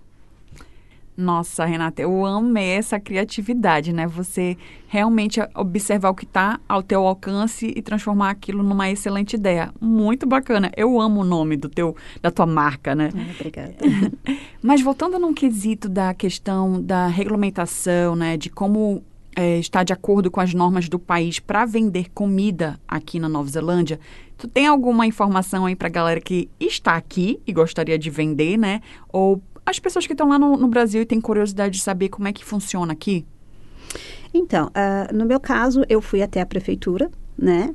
Nossa, 1.16 1.64
Renata, 1.64 2.02
eu 2.02 2.26
amei 2.26 2.72
essa 2.72 3.00
criatividade, 3.00 3.90
né? 3.90 4.06
Você 4.06 4.54
realmente 4.86 5.40
observar 5.54 6.10
o 6.10 6.14
que 6.14 6.26
está 6.26 6.60
ao 6.68 6.82
teu 6.82 7.06
alcance 7.06 7.72
e 7.74 7.80
transformar 7.80 8.28
aquilo 8.28 8.62
numa 8.62 8.90
excelente 8.90 9.32
ideia. 9.34 9.72
Muito 9.80 10.26
bacana. 10.26 10.70
Eu 10.76 11.00
amo 11.00 11.22
o 11.22 11.24
nome 11.24 11.56
do 11.56 11.70
teu, 11.70 11.96
da 12.20 12.30
tua 12.30 12.44
marca, 12.44 12.94
né? 12.94 13.08
Ah, 13.14 13.32
obrigada. 13.34 13.74
Mas 14.60 14.82
voltando 14.82 15.18
num 15.18 15.32
quesito 15.32 15.88
da 15.88 16.12
questão 16.12 16.82
da 16.82 17.06
regulamentação, 17.06 18.14
né? 18.14 18.36
De 18.36 18.50
como 18.50 19.02
é, 19.36 19.58
está 19.58 19.84
de 19.84 19.92
acordo 19.92 20.30
com 20.30 20.40
as 20.40 20.54
normas 20.54 20.88
do 20.88 20.98
país 20.98 21.38
para 21.38 21.66
vender 21.66 22.10
comida 22.12 22.80
aqui 22.88 23.20
na 23.20 23.28
Nova 23.28 23.48
Zelândia. 23.50 24.00
Tu 24.38 24.48
tem 24.48 24.66
alguma 24.66 25.06
informação 25.06 25.66
aí 25.66 25.76
para 25.76 25.88
a 25.88 25.90
galera 25.90 26.20
que 26.20 26.48
está 26.58 26.96
aqui 26.96 27.38
e 27.46 27.52
gostaria 27.52 27.98
de 27.98 28.08
vender, 28.08 28.56
né? 28.56 28.80
Ou 29.12 29.42
as 29.64 29.78
pessoas 29.78 30.06
que 30.06 30.14
estão 30.14 30.28
lá 30.28 30.38
no, 30.38 30.56
no 30.56 30.68
Brasil 30.68 31.02
e 31.02 31.06
têm 31.06 31.20
curiosidade 31.20 31.76
de 31.76 31.82
saber 31.82 32.08
como 32.08 32.26
é 32.26 32.32
que 32.32 32.44
funciona 32.44 32.94
aqui? 32.94 33.26
Então, 34.32 34.68
uh, 34.68 35.14
no 35.14 35.26
meu 35.26 35.38
caso, 35.38 35.82
eu 35.88 36.00
fui 36.00 36.22
até 36.22 36.40
a 36.40 36.46
prefeitura, 36.46 37.10
né? 37.36 37.74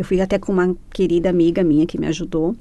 Eu 0.00 0.04
fui 0.04 0.18
até 0.18 0.38
com 0.38 0.50
uma 0.50 0.74
querida 0.94 1.28
amiga 1.28 1.62
minha 1.62 1.84
que 1.84 2.00
me 2.00 2.06
ajudou. 2.06 2.56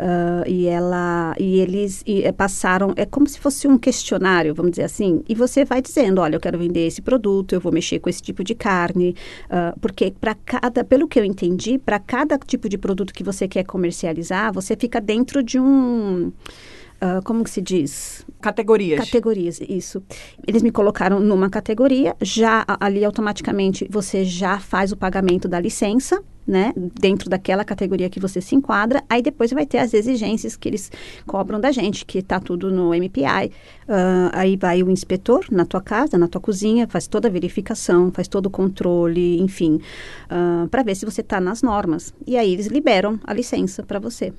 Uh, 0.00 0.46
e 0.46 0.66
ela 0.66 1.34
e 1.38 1.58
eles 1.58 2.02
e, 2.06 2.22
eh, 2.22 2.30
passaram 2.30 2.94
é 2.96 3.04
como 3.04 3.26
se 3.26 3.36
fosse 3.40 3.66
um 3.66 3.76
questionário 3.76 4.54
vamos 4.54 4.70
dizer 4.70 4.84
assim 4.84 5.24
e 5.28 5.34
você 5.34 5.64
vai 5.64 5.82
dizendo 5.82 6.20
olha 6.20 6.36
eu 6.36 6.40
quero 6.40 6.56
vender 6.56 6.86
esse 6.86 7.02
produto 7.02 7.52
eu 7.52 7.60
vou 7.60 7.72
mexer 7.72 7.98
com 7.98 8.08
esse 8.08 8.22
tipo 8.22 8.44
de 8.44 8.54
carne 8.54 9.16
uh, 9.46 9.76
porque 9.80 10.14
para 10.20 10.36
cada 10.36 10.84
pelo 10.84 11.08
que 11.08 11.18
eu 11.18 11.24
entendi 11.24 11.78
para 11.78 11.98
cada 11.98 12.38
tipo 12.38 12.68
de 12.68 12.78
produto 12.78 13.12
que 13.12 13.24
você 13.24 13.48
quer 13.48 13.64
comercializar 13.64 14.52
você 14.52 14.76
fica 14.76 15.00
dentro 15.00 15.42
de 15.42 15.58
um 15.58 16.32
Uh, 17.00 17.22
como 17.22 17.44
que 17.44 17.50
se 17.50 17.62
diz? 17.62 18.26
Categorias. 18.40 18.98
Categorias, 18.98 19.60
isso. 19.60 20.02
Eles 20.44 20.64
me 20.64 20.72
colocaram 20.72 21.20
numa 21.20 21.48
categoria, 21.48 22.16
já 22.20 22.64
ali 22.80 23.04
automaticamente 23.04 23.86
você 23.88 24.24
já 24.24 24.58
faz 24.58 24.90
o 24.90 24.96
pagamento 24.96 25.46
da 25.46 25.60
licença, 25.60 26.20
né, 26.48 26.72
dentro 26.98 27.28
daquela 27.28 27.62
categoria 27.62 28.08
que 28.08 28.18
você 28.18 28.40
se 28.40 28.56
enquadra, 28.56 29.04
aí 29.06 29.20
depois 29.20 29.52
vai 29.52 29.66
ter 29.66 29.78
as 29.78 29.92
exigências 29.92 30.56
que 30.56 30.66
eles 30.66 30.90
cobram 31.26 31.60
da 31.60 31.70
gente, 31.70 32.06
que 32.06 32.18
está 32.18 32.40
tudo 32.40 32.70
no 32.70 32.94
MPI. 32.94 33.52
Uh, 33.86 34.30
aí 34.32 34.56
vai 34.56 34.82
o 34.82 34.90
inspetor 34.90 35.44
na 35.50 35.66
tua 35.66 35.82
casa, 35.82 36.16
na 36.16 36.26
tua 36.26 36.40
cozinha, 36.40 36.88
faz 36.88 37.06
toda 37.06 37.28
a 37.28 37.30
verificação, 37.30 38.10
faz 38.10 38.26
todo 38.26 38.46
o 38.46 38.50
controle, 38.50 39.38
enfim, 39.40 39.74
uh, 39.74 39.82
ah, 40.30 40.68
para 40.70 40.82
ver 40.82 40.94
se 40.94 41.04
você 41.04 41.20
está 41.20 41.38
nas 41.40 41.62
normas. 41.62 42.14
E 42.26 42.36
aí 42.36 42.52
eles 42.52 42.66
liberam 42.66 43.20
a 43.24 43.34
licença 43.34 43.82
para 43.82 43.98
você. 43.98 44.32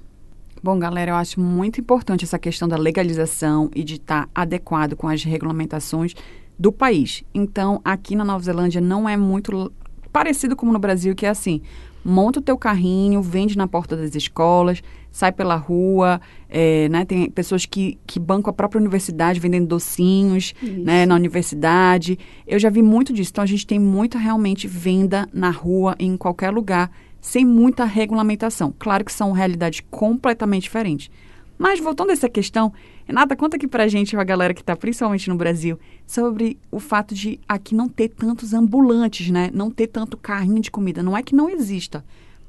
Bom, 0.64 0.78
galera, 0.80 1.12
eu 1.12 1.16
acho 1.16 1.40
muito 1.40 1.80
importante 1.80 2.26
essa 2.26 2.40
questão 2.40 2.68
da 2.68 2.76
legalização 2.76 3.70
e 3.76 3.84
de 3.84 3.96
estar 3.96 4.26
tá 4.26 4.30
adequado 4.34 4.96
com 4.96 5.08
as 5.08 5.24
regulamentações 5.24 6.16
do 6.58 6.72
país. 6.72 7.24
Então, 7.34 7.80
aqui 7.86 8.16
na 8.16 8.26
Nova 8.26 8.44
Zelândia 8.44 8.82
não 8.82 9.08
é 9.08 9.16
muito 9.16 9.72
parecido 10.12 10.56
como 10.56 10.74
no 10.74 10.80
Brasil, 10.80 11.16
que 11.16 11.26
é 11.26 11.30
assim, 11.30 11.62
monta 12.04 12.40
o 12.40 12.42
teu 12.42 12.58
carrinho, 12.58 13.22
vende 13.22 13.58
na 13.58 13.68
porta 13.68 13.96
das 13.96 14.16
escolas, 14.16 14.82
sai 15.12 15.32
pela 15.32 15.56
rua, 15.56 16.22
é, 16.50 16.88
né? 16.90 17.06
Tem 17.06 17.30
pessoas 17.30 17.66
que, 17.66 17.98
que 18.06 18.20
bancam 18.20 18.52
a 18.52 18.54
própria 18.54 18.80
universidade 18.80 19.40
vendendo 19.40 19.68
docinhos, 19.68 20.54
né? 20.62 21.06
Na 21.06 21.16
universidade. 21.16 22.18
Eu 22.48 22.60
já 22.60 22.70
vi 22.70 22.82
muito 22.82 23.14
disso. 23.14 23.32
Então, 23.32 23.44
a 23.44 23.48
gente 23.48 23.66
tem 23.66 23.80
muita, 23.80 24.18
realmente, 24.18 24.68
venda 24.68 25.28
na 25.34 25.50
rua, 25.50 25.96
em 26.00 26.16
qualquer 26.16 26.52
lugar, 26.52 26.92
sem 27.20 27.46
muita 27.46 27.86
regulamentação. 27.86 28.74
Claro 28.78 29.04
que 29.04 29.12
são 29.12 29.32
realidades 29.32 29.82
completamente 29.90 30.64
diferentes. 30.64 31.10
Mas 31.58 31.80
voltando 31.80 32.12
a 32.12 32.14
essa 32.14 32.30
questão, 32.30 32.72
Renata, 33.10 33.36
conta 33.36 33.58
aqui 33.58 33.68
pra 33.68 33.88
gente, 33.88 34.16
a 34.16 34.24
galera 34.24 34.54
que 34.54 34.62
está 34.62 34.76
principalmente 34.76 35.28
no 35.30 35.36
Brasil, 35.36 35.80
sobre 36.06 36.60
o 36.70 36.80
fato 36.80 37.16
de 37.16 37.40
aqui 37.50 37.74
não 37.74 37.90
ter 37.90 38.10
tantos 38.10 38.54
ambulantes, 38.54 39.32
né? 39.32 39.50
Não 39.52 39.72
ter 39.72 39.88
tanto 39.88 40.16
carrinho 40.16 40.62
de 40.62 40.70
comida. 40.70 41.02
Não 41.02 41.18
é 41.18 41.24
que 41.24 41.34
não 41.34 41.50
exista, 41.50 42.06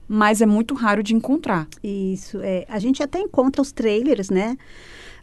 mas 0.06 0.42
é 0.42 0.46
muito 0.46 0.74
raro 0.74 1.02
de 1.02 1.14
encontrar. 1.14 1.66
Isso, 1.82 2.40
é. 2.42 2.66
A 2.68 2.78
gente 2.78 3.02
até 3.02 3.18
encontra 3.18 3.62
os 3.62 3.72
trailers, 3.72 4.28
né? 4.28 4.58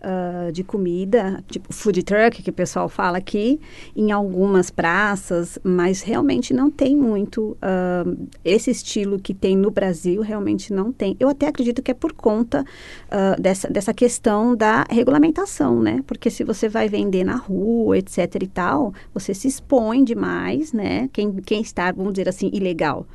Uh, 0.01 0.51
de 0.51 0.63
comida, 0.63 1.43
tipo 1.47 1.73
food 1.73 2.03
truck, 2.03 2.41
que 2.41 2.49
o 2.49 2.53
pessoal 2.53 2.89
fala 2.89 3.17
aqui, 3.17 3.59
em 3.95 4.11
algumas 4.11 4.69
praças, 4.69 5.59
mas 5.63 6.01
realmente 6.01 6.53
não 6.53 6.69
tem 6.69 6.95
muito 6.95 7.57
uh, 7.57 8.27
esse 8.43 8.71
estilo 8.71 9.19
que 9.19 9.33
tem 9.33 9.55
no 9.55 9.71
Brasil, 9.71 10.21
realmente 10.21 10.73
não 10.73 10.91
tem. 10.91 11.15
Eu 11.19 11.29
até 11.29 11.47
acredito 11.47 11.81
que 11.81 11.91
é 11.91 11.93
por 11.93 12.13
conta 12.13 12.63
uh, 12.63 13.41
dessa, 13.41 13.69
dessa 13.69 13.93
questão 13.93 14.55
da 14.55 14.85
regulamentação, 14.89 15.81
né? 15.81 16.03
Porque 16.05 16.29
se 16.29 16.43
você 16.43 16.69
vai 16.69 16.87
vender 16.87 17.23
na 17.23 17.35
rua, 17.35 17.97
etc 17.97 18.35
e 18.41 18.47
tal, 18.47 18.93
você 19.13 19.33
se 19.33 19.47
expõe 19.47 20.03
demais, 20.03 20.73
né? 20.73 21.09
Quem, 21.13 21.33
quem 21.37 21.61
está, 21.61 21.91
vamos 21.91 22.13
dizer 22.13 22.29
assim, 22.29 22.49
ilegal. 22.53 23.05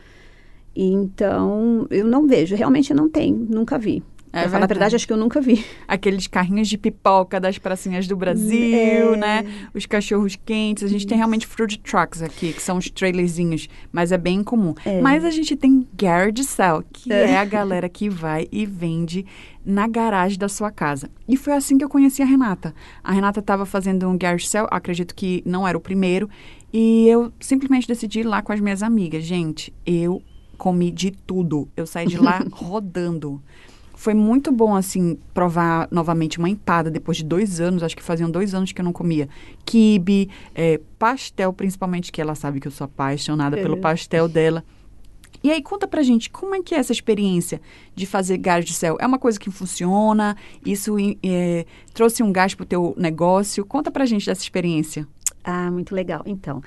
Então, 0.75 1.87
eu 1.91 2.07
não 2.07 2.27
vejo, 2.27 2.57
realmente 2.57 2.95
não 2.95 3.09
tem, 3.09 3.33
nunca 3.33 3.79
vi. 3.79 4.03
É 4.33 4.49
falar 4.49 4.65
a 4.65 4.67
verdade, 4.67 4.97
acho 4.97 5.07
que 5.07 5.13
eu 5.13 5.17
nunca 5.17 5.43
vi. 5.43 5.65
Aqueles 5.87 6.27
carrinhos 6.27 6.67
de 6.67 6.79
pipoca 6.79 7.39
das 7.39 7.59
pracinhas 7.59 8.09
do 8.09 8.17
Brasil, 8.17 9.13
é. 9.13 9.17
né? 9.17 9.69
Os 9.75 9.85
cachorros 9.85 10.37
quentes. 10.37 10.85
A 10.85 10.89
gente 10.89 11.01
Isso. 11.01 11.09
tem 11.09 11.19
realmente 11.19 11.47
fruit 11.47 11.79
trucks 11.79 12.23
aqui, 12.23 12.55
que 12.55 12.63
são 12.63 12.79
os 12.79 12.89
trailerzinhos, 12.89 13.69
mas 13.93 14.11
é 14.11 14.17
bem 14.17 14.43
comum. 14.43 14.75
É. 14.87 15.03
Mas 15.03 15.23
a 15.25 15.31
gente 15.31 15.55
tem 15.55 15.87
garage 15.95 16.45
sale, 16.45 16.83
que 16.91 17.13
é. 17.13 17.33
é 17.33 17.37
a 17.37 17.45
galera 17.45 17.89
que 17.91 18.09
vai 18.09 18.49
e 18.51 18.65
vende 18.65 19.27
na 19.65 19.87
garagem 19.87 20.39
da 20.39 20.49
sua 20.49 20.71
casa. 20.71 21.11
E 21.29 21.37
foi 21.37 21.53
assim 21.53 21.77
que 21.77 21.85
eu 21.85 21.89
conheci 21.89 22.23
a 22.23 22.27
Renata. 22.27 22.75
A 23.05 23.13
Renata 23.13 23.41
estava 23.41 23.67
fazendo 23.67 24.09
um 24.09 24.17
garage 24.17 24.49
sale, 24.49 24.69
acredito 24.71 25.15
que 25.15 25.43
não 25.45 25.69
era 25.69 25.77
o 25.77 25.81
primeiro, 25.81 26.31
e 26.73 27.07
eu 27.07 27.31
simplesmente 27.39 27.87
decidi 27.87 28.21
ir 28.21 28.25
lá 28.25 28.41
com 28.41 28.53
as 28.53 28.61
minhas 28.61 28.83
amigas. 28.83 29.25
Gente, 29.25 29.73
eu 29.85 30.23
comi 30.57 30.91
de 30.91 31.11
tudo. 31.11 31.69
Eu 31.77 31.87
saí 31.87 32.07
de 32.07 32.17
lá 32.17 32.43
rodando 32.51 33.43
foi 34.03 34.15
muito 34.15 34.51
bom, 34.51 34.75
assim, 34.75 35.17
provar 35.33 35.87
novamente 35.89 36.37
uma 36.41 36.49
empada 36.49 36.91
depois 36.91 37.19
de 37.19 37.25
dois 37.25 37.61
anos. 37.61 37.85
Acho 37.85 37.97
que 37.97 38.03
faziam 38.03 38.29
dois 38.29 38.53
anos 38.53 38.73
que 38.73 38.81
eu 38.81 38.85
não 38.85 38.93
comia. 38.93 39.29
Kibe, 39.65 40.29
é, 40.57 40.81
pastel, 40.99 41.53
principalmente, 41.53 42.11
que 42.11 42.21
ela 42.21 42.35
sabe 42.35 42.59
que 42.59 42.67
eu 42.67 42.73
sou 42.73 42.87
apaixonada 42.87 43.57
é. 43.57 43.63
pelo 43.63 43.77
pastel 43.77 44.27
dela. 44.27 44.65
E 45.41 45.53
aí, 45.53 45.63
conta 45.63 45.87
pra 45.87 46.03
gente, 46.03 46.31
como 46.31 46.53
é 46.53 46.61
que 46.61 46.75
é 46.75 46.79
essa 46.79 46.91
experiência 46.91 47.61
de 47.95 48.05
fazer 48.05 48.39
gás 48.39 48.65
de 48.65 48.73
céu? 48.73 48.97
É 49.01 49.07
uma 49.07 49.21
coisa 49.21 49.39
que 49.39 49.53
funciona? 49.53 50.37
Isso 50.67 50.97
é, 51.23 51.65
trouxe 51.95 52.25
um 52.25 52.33
gás 52.33 52.57
pro 52.57 52.67
teu 52.67 52.97
negócio? 52.99 53.65
Conta 53.65 53.89
pra 53.89 54.05
gente 54.05 54.27
dessa 54.27 54.43
experiência. 54.43 55.07
Ah, 55.45 55.71
muito 55.71 55.95
legal. 55.95 56.23
Então, 56.27 56.61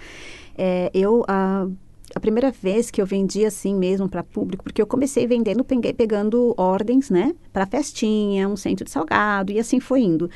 é, 0.58 0.90
eu... 0.94 1.26
Ah, 1.28 1.68
a 2.16 2.20
primeira 2.20 2.50
vez 2.50 2.90
que 2.90 3.02
eu 3.02 3.06
vendi 3.06 3.46
assim 3.46 3.76
mesmo 3.76 4.08
para 4.08 4.24
público, 4.24 4.64
porque 4.64 4.82
eu 4.82 4.88
comecei 4.88 5.28
vendendo, 5.28 5.66
peguei, 5.66 5.92
pegando 5.92 6.54
ordens, 6.56 7.10
né, 7.10 7.36
para 7.52 7.66
festinha, 7.66 8.48
um 8.48 8.56
centro 8.56 8.86
de 8.86 8.92
salgado 8.92 9.52
e 9.52 9.60
assim 9.60 9.82
foi 9.82 10.00
indo. 10.00 10.30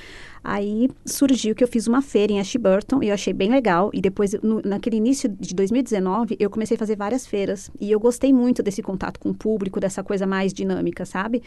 Aí 0.44 0.90
surgiu 1.06 1.56
que 1.56 1.64
eu 1.64 1.68
fiz 1.68 1.88
uma 1.88 2.02
feira 2.02 2.34
em 2.34 2.40
Ashburton 2.40 3.02
e 3.02 3.08
eu 3.08 3.14
achei 3.14 3.34
bem 3.34 3.50
legal. 3.50 3.90
E 3.94 4.02
depois, 4.02 4.34
no, 4.42 4.62
naquele 4.64 4.98
início 4.98 5.30
de 5.30 5.54
2019, 5.54 6.36
eu 6.40 6.50
comecei 6.50 6.76
a 6.76 6.78
fazer 6.78 6.96
várias 6.96 7.28
feiras. 7.28 7.70
E 7.80 7.92
eu 7.92 8.00
gostei 8.00 8.32
muito 8.32 8.64
desse 8.64 8.82
contato 8.82 9.20
com 9.20 9.30
o 9.30 9.34
público, 9.34 9.80
dessa 9.80 10.02
coisa 10.02 10.26
mais 10.26 10.54
dinâmica, 10.54 11.06
sabe? 11.06 11.44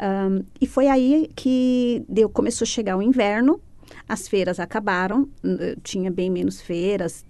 Um, 0.00 0.42
e 0.60 0.66
foi 0.66 0.88
aí 0.88 1.30
que 1.36 2.04
deu, 2.08 2.28
começou 2.28 2.64
a 2.64 2.68
chegar 2.68 2.96
o 2.96 3.02
inverno 3.02 3.60
as 4.08 4.28
feiras 4.28 4.58
acabaram, 4.60 5.28
eh, 5.44 5.76
tinha 5.82 6.10
bem 6.10 6.30
menos 6.30 6.60
feiras. 6.60 7.24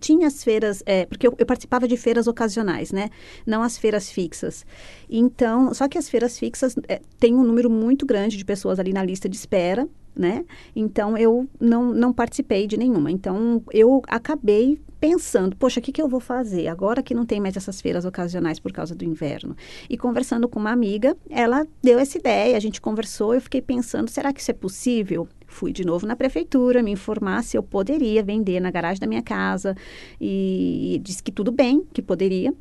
Tinha 0.00 0.26
as 0.26 0.42
feiras, 0.42 0.82
é, 0.86 1.06
porque 1.06 1.26
eu, 1.26 1.34
eu, 1.38 1.46
participava 1.46 1.86
de 1.88 1.96
feiras 1.96 2.26
ocasionais, 2.26 2.92
né? 2.92 3.10
Não 3.46 3.62
as 3.62 3.78
feiras 3.78 4.10
fixas. 4.10 4.64
Então, 5.08 5.72
só 5.74 5.88
que 5.88 5.98
as 5.98 6.08
feiras 6.08 6.38
fixas 6.38 6.74
é, 6.88 7.00
tem 7.18 7.34
um 7.34 7.44
número 7.44 7.70
muito 7.70 8.06
grande 8.06 8.36
de 8.36 8.44
pessoas 8.44 8.78
ali 8.78 8.92
na 8.92 9.04
lista 9.04 9.28
de 9.28 9.36
espera, 9.36 9.88
né? 10.14 10.44
Então, 10.74 11.16
eu 11.16 11.48
não, 11.60 11.92
não 11.92 12.12
participei 12.12 12.66
de 12.66 12.76
nenhuma. 12.76 13.10
Então, 13.10 13.62
eu 13.72 14.02
acabei 14.06 14.78
pensando, 15.02 15.56
poxa, 15.56 15.80
o 15.80 15.82
que, 15.82 15.90
que 15.90 16.00
eu 16.00 16.06
vou 16.06 16.20
fazer 16.20 16.68
agora 16.68 17.02
que 17.02 17.12
não 17.12 17.26
tem 17.26 17.40
mais 17.40 17.56
essas 17.56 17.80
feiras 17.80 18.04
ocasionais 18.04 18.60
por 18.60 18.70
causa 18.70 18.94
do 18.94 19.04
inverno? 19.04 19.56
E 19.90 19.98
conversando 19.98 20.48
com 20.48 20.60
uma 20.60 20.70
amiga, 20.70 21.16
ela 21.28 21.66
deu 21.82 21.98
essa 21.98 22.16
ideia, 22.16 22.56
a 22.56 22.60
gente 22.60 22.80
conversou, 22.80 23.34
eu 23.34 23.40
fiquei 23.40 23.60
pensando, 23.60 24.08
será 24.08 24.32
que 24.32 24.40
isso 24.40 24.52
é 24.52 24.54
possível? 24.54 25.26
Fui 25.48 25.72
de 25.72 25.84
novo 25.84 26.06
na 26.06 26.14
prefeitura 26.14 26.84
me 26.84 26.92
informar 26.92 27.42
se 27.42 27.58
eu 27.58 27.64
poderia 27.64 28.22
vender 28.22 28.60
na 28.60 28.70
garagem 28.70 29.00
da 29.00 29.06
minha 29.08 29.22
casa 29.22 29.74
e, 30.20 30.94
e 30.94 30.98
disse 31.00 31.20
que 31.20 31.32
tudo 31.32 31.50
bem, 31.50 31.84
que 31.92 32.00
poderia. 32.00 32.54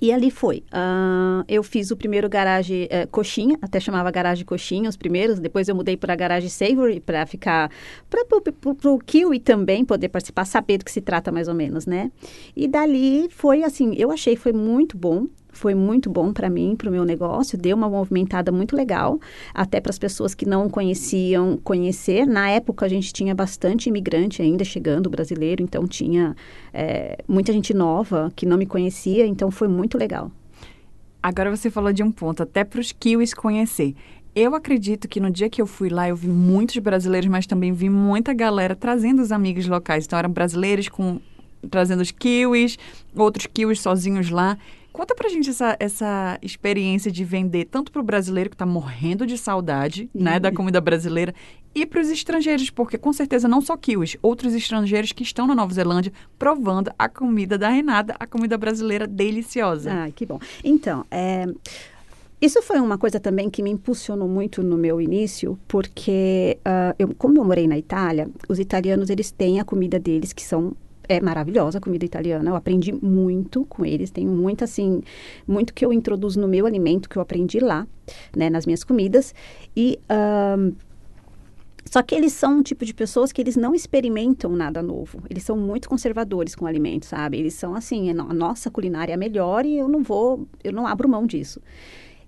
E 0.00 0.12
ali 0.12 0.30
foi. 0.30 0.62
Uh, 0.72 1.44
eu 1.48 1.62
fiz 1.62 1.90
o 1.90 1.96
primeiro 1.96 2.28
garagem 2.28 2.84
uh, 2.84 3.08
coxinha, 3.10 3.58
até 3.62 3.80
chamava 3.80 4.10
garagem 4.10 4.44
coxinha, 4.44 4.88
os 4.88 4.96
primeiros. 4.96 5.38
Depois 5.38 5.68
eu 5.68 5.74
mudei 5.74 5.96
para 5.96 6.14
garagem 6.14 6.48
Savory 6.48 7.00
para 7.00 7.24
ficar 7.26 7.70
para 8.10 8.90
o 8.90 8.98
Kiwi 8.98 9.40
também 9.40 9.84
poder 9.84 10.08
participar, 10.08 10.44
saber 10.44 10.78
do 10.78 10.84
que 10.84 10.90
se 10.90 11.00
trata 11.00 11.32
mais 11.32 11.48
ou 11.48 11.54
menos, 11.54 11.86
né? 11.86 12.10
E 12.54 12.68
dali 12.68 13.28
foi 13.30 13.62
assim, 13.62 13.94
eu 13.96 14.10
achei 14.10 14.36
foi 14.36 14.52
muito 14.52 14.96
bom 14.96 15.26
foi 15.56 15.74
muito 15.74 16.10
bom 16.10 16.32
para 16.32 16.48
mim, 16.48 16.76
para 16.76 16.88
o 16.88 16.92
meu 16.92 17.04
negócio, 17.04 17.58
deu 17.58 17.76
uma 17.76 17.88
movimentada 17.88 18.52
muito 18.52 18.76
legal, 18.76 19.18
até 19.54 19.80
para 19.80 19.90
as 19.90 19.98
pessoas 19.98 20.34
que 20.34 20.46
não 20.46 20.68
conheciam 20.68 21.58
conhecer. 21.62 22.26
Na 22.26 22.48
época 22.50 22.86
a 22.86 22.88
gente 22.88 23.12
tinha 23.12 23.34
bastante 23.34 23.88
imigrante 23.88 24.42
ainda 24.42 24.64
chegando, 24.64 25.10
brasileiro, 25.10 25.62
então 25.62 25.86
tinha 25.86 26.36
é, 26.72 27.18
muita 27.26 27.52
gente 27.52 27.72
nova 27.72 28.32
que 28.36 28.46
não 28.46 28.56
me 28.56 28.66
conhecia, 28.66 29.26
então 29.26 29.50
foi 29.50 29.68
muito 29.68 29.98
legal. 29.98 30.30
Agora 31.22 31.50
você 31.50 31.70
falou 31.70 31.92
de 31.92 32.02
um 32.02 32.12
ponto, 32.12 32.42
até 32.42 32.62
para 32.62 32.80
os 32.80 32.92
kiwis 32.92 33.34
conhecer. 33.34 33.94
Eu 34.34 34.54
acredito 34.54 35.08
que 35.08 35.18
no 35.18 35.30
dia 35.30 35.48
que 35.48 35.62
eu 35.62 35.66
fui 35.66 35.88
lá, 35.88 36.08
eu 36.08 36.14
vi 36.14 36.28
muitos 36.28 36.76
brasileiros, 36.76 37.28
mas 37.28 37.46
também 37.46 37.72
vi 37.72 37.88
muita 37.88 38.34
galera 38.34 38.76
trazendo 38.76 39.22
os 39.22 39.32
amigos 39.32 39.66
locais. 39.66 40.04
Então, 40.04 40.18
eram 40.18 40.30
brasileiros 40.30 40.90
com 40.90 41.18
trazendo 41.70 42.02
os 42.02 42.10
kiwis, 42.10 42.78
outros 43.14 43.46
kiwis 43.46 43.80
sozinhos 43.80 44.30
lá. 44.30 44.58
Conta 44.96 45.14
pra 45.14 45.28
gente 45.28 45.50
essa, 45.50 45.76
essa 45.78 46.38
experiência 46.40 47.12
de 47.12 47.22
vender 47.22 47.66
tanto 47.66 47.92
pro 47.92 48.02
brasileiro 48.02 48.48
que 48.48 48.54
está 48.54 48.64
morrendo 48.64 49.26
de 49.26 49.36
saudade, 49.36 50.08
né, 50.14 50.40
da 50.40 50.50
comida 50.50 50.80
brasileira, 50.80 51.34
e 51.74 51.84
para 51.84 52.00
os 52.00 52.08
estrangeiros, 52.08 52.70
porque 52.70 52.96
com 52.96 53.12
certeza 53.12 53.46
não 53.46 53.60
só 53.60 53.76
kiwis, 53.76 54.16
outros 54.22 54.54
estrangeiros 54.54 55.12
que 55.12 55.22
estão 55.22 55.46
na 55.46 55.54
Nova 55.54 55.74
Zelândia 55.74 56.10
provando 56.38 56.90
a 56.98 57.10
comida 57.10 57.58
da 57.58 57.68
Renata, 57.68 58.16
a 58.18 58.26
comida 58.26 58.56
brasileira 58.56 59.06
deliciosa. 59.06 59.92
Ah, 59.92 60.10
que 60.10 60.24
bom. 60.24 60.40
Então, 60.64 61.04
é... 61.10 61.44
Isso 62.40 62.62
foi 62.62 62.78
uma 62.80 62.96
coisa 62.96 63.20
também 63.20 63.50
que 63.50 63.62
me 63.62 63.70
impulsionou 63.70 64.28
muito 64.28 64.62
no 64.62 64.78
meu 64.78 64.98
início, 64.98 65.58
porque 65.68 66.56
uh, 66.60 66.94
eu, 66.98 67.14
como 67.16 67.38
eu 67.38 67.44
morei 67.44 67.66
na 67.68 67.76
Itália, 67.76 68.30
os 68.48 68.58
italianos 68.58 69.10
eles 69.10 69.30
têm 69.30 69.60
a 69.60 69.64
comida 69.64 69.98
deles 69.98 70.32
que 70.32 70.42
são 70.42 70.74
é 71.08 71.20
maravilhosa 71.20 71.78
a 71.78 71.80
comida 71.80 72.04
italiana. 72.04 72.50
Eu 72.50 72.56
aprendi 72.56 72.92
muito 72.92 73.64
com 73.66 73.84
eles. 73.84 74.10
Tenho 74.10 74.30
muito, 74.30 74.64
assim, 74.64 75.02
muito 75.46 75.74
que 75.74 75.84
eu 75.84 75.92
introduzo 75.92 76.40
no 76.40 76.48
meu 76.48 76.66
alimento, 76.66 77.08
que 77.08 77.16
eu 77.16 77.22
aprendi 77.22 77.60
lá, 77.60 77.86
né, 78.34 78.50
nas 78.50 78.66
minhas 78.66 78.84
comidas. 78.84 79.34
E. 79.76 79.98
Um, 80.58 80.72
só 81.88 82.02
que 82.02 82.16
eles 82.16 82.32
são 82.32 82.58
um 82.58 82.62
tipo 82.64 82.84
de 82.84 82.92
pessoas 82.92 83.30
que 83.30 83.40
eles 83.40 83.54
não 83.54 83.72
experimentam 83.72 84.50
nada 84.50 84.82
novo. 84.82 85.22
Eles 85.30 85.44
são 85.44 85.56
muito 85.56 85.88
conservadores 85.88 86.54
com 86.54 86.66
alimentos, 86.66 87.08
sabe? 87.08 87.38
Eles 87.38 87.54
são 87.54 87.76
assim, 87.76 88.10
a 88.10 88.14
nossa 88.14 88.70
culinária 88.70 89.12
é 89.12 89.16
melhor 89.16 89.64
e 89.64 89.78
eu 89.78 89.88
não 89.88 90.02
vou, 90.02 90.48
eu 90.64 90.72
não 90.72 90.84
abro 90.84 91.08
mão 91.08 91.24
disso. 91.26 91.60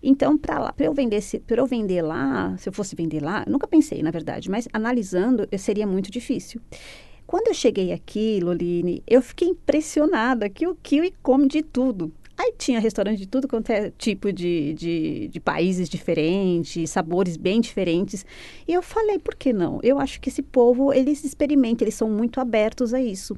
Então, 0.02 0.38
para 0.38 0.72
eu 0.78 0.94
vender, 0.94 1.20
para 1.44 1.60
eu 1.60 1.66
vender 1.66 2.02
lá, 2.02 2.56
se 2.56 2.68
eu 2.68 2.72
fosse 2.72 2.94
vender 2.94 3.20
lá, 3.20 3.44
nunca 3.48 3.66
pensei, 3.66 4.00
na 4.00 4.12
verdade, 4.12 4.48
mas 4.48 4.68
analisando, 4.72 5.48
seria 5.58 5.86
muito 5.86 6.08
difícil. 6.10 6.60
Quando 7.28 7.48
eu 7.48 7.54
cheguei 7.54 7.92
aqui, 7.92 8.40
Loline, 8.40 9.02
eu 9.06 9.20
fiquei 9.20 9.48
impressionada 9.48 10.48
que 10.48 10.66
o 10.66 10.74
kiwi 10.74 11.12
come 11.22 11.46
de 11.46 11.62
tudo. 11.62 12.10
Tinha 12.58 12.80
restaurante 12.80 13.18
de 13.18 13.26
tudo 13.26 13.46
quanto 13.46 13.70
é 13.70 13.90
tipo 13.96 14.32
de, 14.32 14.74
de, 14.74 15.28
de, 15.28 15.40
países 15.40 15.88
diferentes, 15.88 16.90
sabores 16.90 17.36
bem 17.36 17.60
diferentes. 17.60 18.26
E 18.66 18.72
eu 18.72 18.82
falei, 18.82 19.18
por 19.18 19.36
que 19.36 19.52
não? 19.52 19.78
Eu 19.82 19.98
acho 20.00 20.20
que 20.20 20.28
esse 20.28 20.42
povo, 20.42 20.92
eles 20.92 21.24
experimentam, 21.24 21.84
eles 21.84 21.94
são 21.94 22.10
muito 22.10 22.40
abertos 22.40 22.92
a 22.92 23.00
isso. 23.00 23.36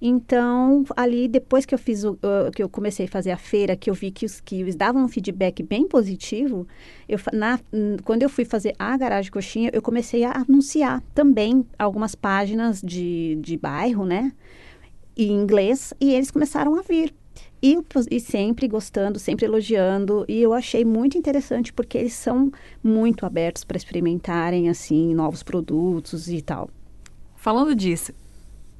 Então, 0.00 0.84
ali, 0.96 1.26
depois 1.26 1.66
que 1.66 1.74
eu 1.74 1.78
fiz, 1.78 2.04
o, 2.04 2.12
uh, 2.12 2.50
que 2.54 2.62
eu 2.62 2.68
comecei 2.68 3.06
a 3.06 3.08
fazer 3.08 3.32
a 3.32 3.36
feira, 3.36 3.76
que 3.76 3.90
eu 3.90 3.94
vi 3.94 4.10
que 4.12 4.24
os 4.24 4.40
que 4.40 4.64
davam 4.74 5.04
um 5.04 5.08
feedback 5.08 5.62
bem 5.62 5.86
positivo, 5.86 6.66
eu, 7.08 7.18
na, 7.32 7.58
quando 8.04 8.22
eu 8.22 8.28
fui 8.28 8.44
fazer 8.44 8.74
a 8.78 8.96
garagem 8.96 9.30
coxinha, 9.30 9.70
eu 9.72 9.82
comecei 9.82 10.24
a 10.24 10.44
anunciar 10.48 11.02
também 11.14 11.66
algumas 11.78 12.14
páginas 12.14 12.80
de, 12.80 13.36
de 13.40 13.56
bairro, 13.56 14.06
né? 14.06 14.32
Em 15.16 15.32
inglês, 15.32 15.92
e 16.00 16.14
eles 16.14 16.30
começaram 16.30 16.76
a 16.76 16.82
vir. 16.82 17.19
E, 17.62 17.76
e, 18.10 18.20
sempre 18.20 18.66
gostando, 18.66 19.18
sempre 19.18 19.44
elogiando. 19.44 20.24
E 20.26 20.40
eu 20.40 20.54
achei 20.54 20.84
muito 20.84 21.18
interessante 21.18 21.72
porque 21.72 21.98
eles 21.98 22.14
são 22.14 22.50
muito 22.82 23.26
abertos 23.26 23.64
para 23.64 23.76
experimentarem 23.76 24.68
assim 24.70 25.14
novos 25.14 25.42
produtos 25.42 26.28
e 26.28 26.40
tal. 26.40 26.70
Falando 27.36 27.74
disso, 27.74 28.12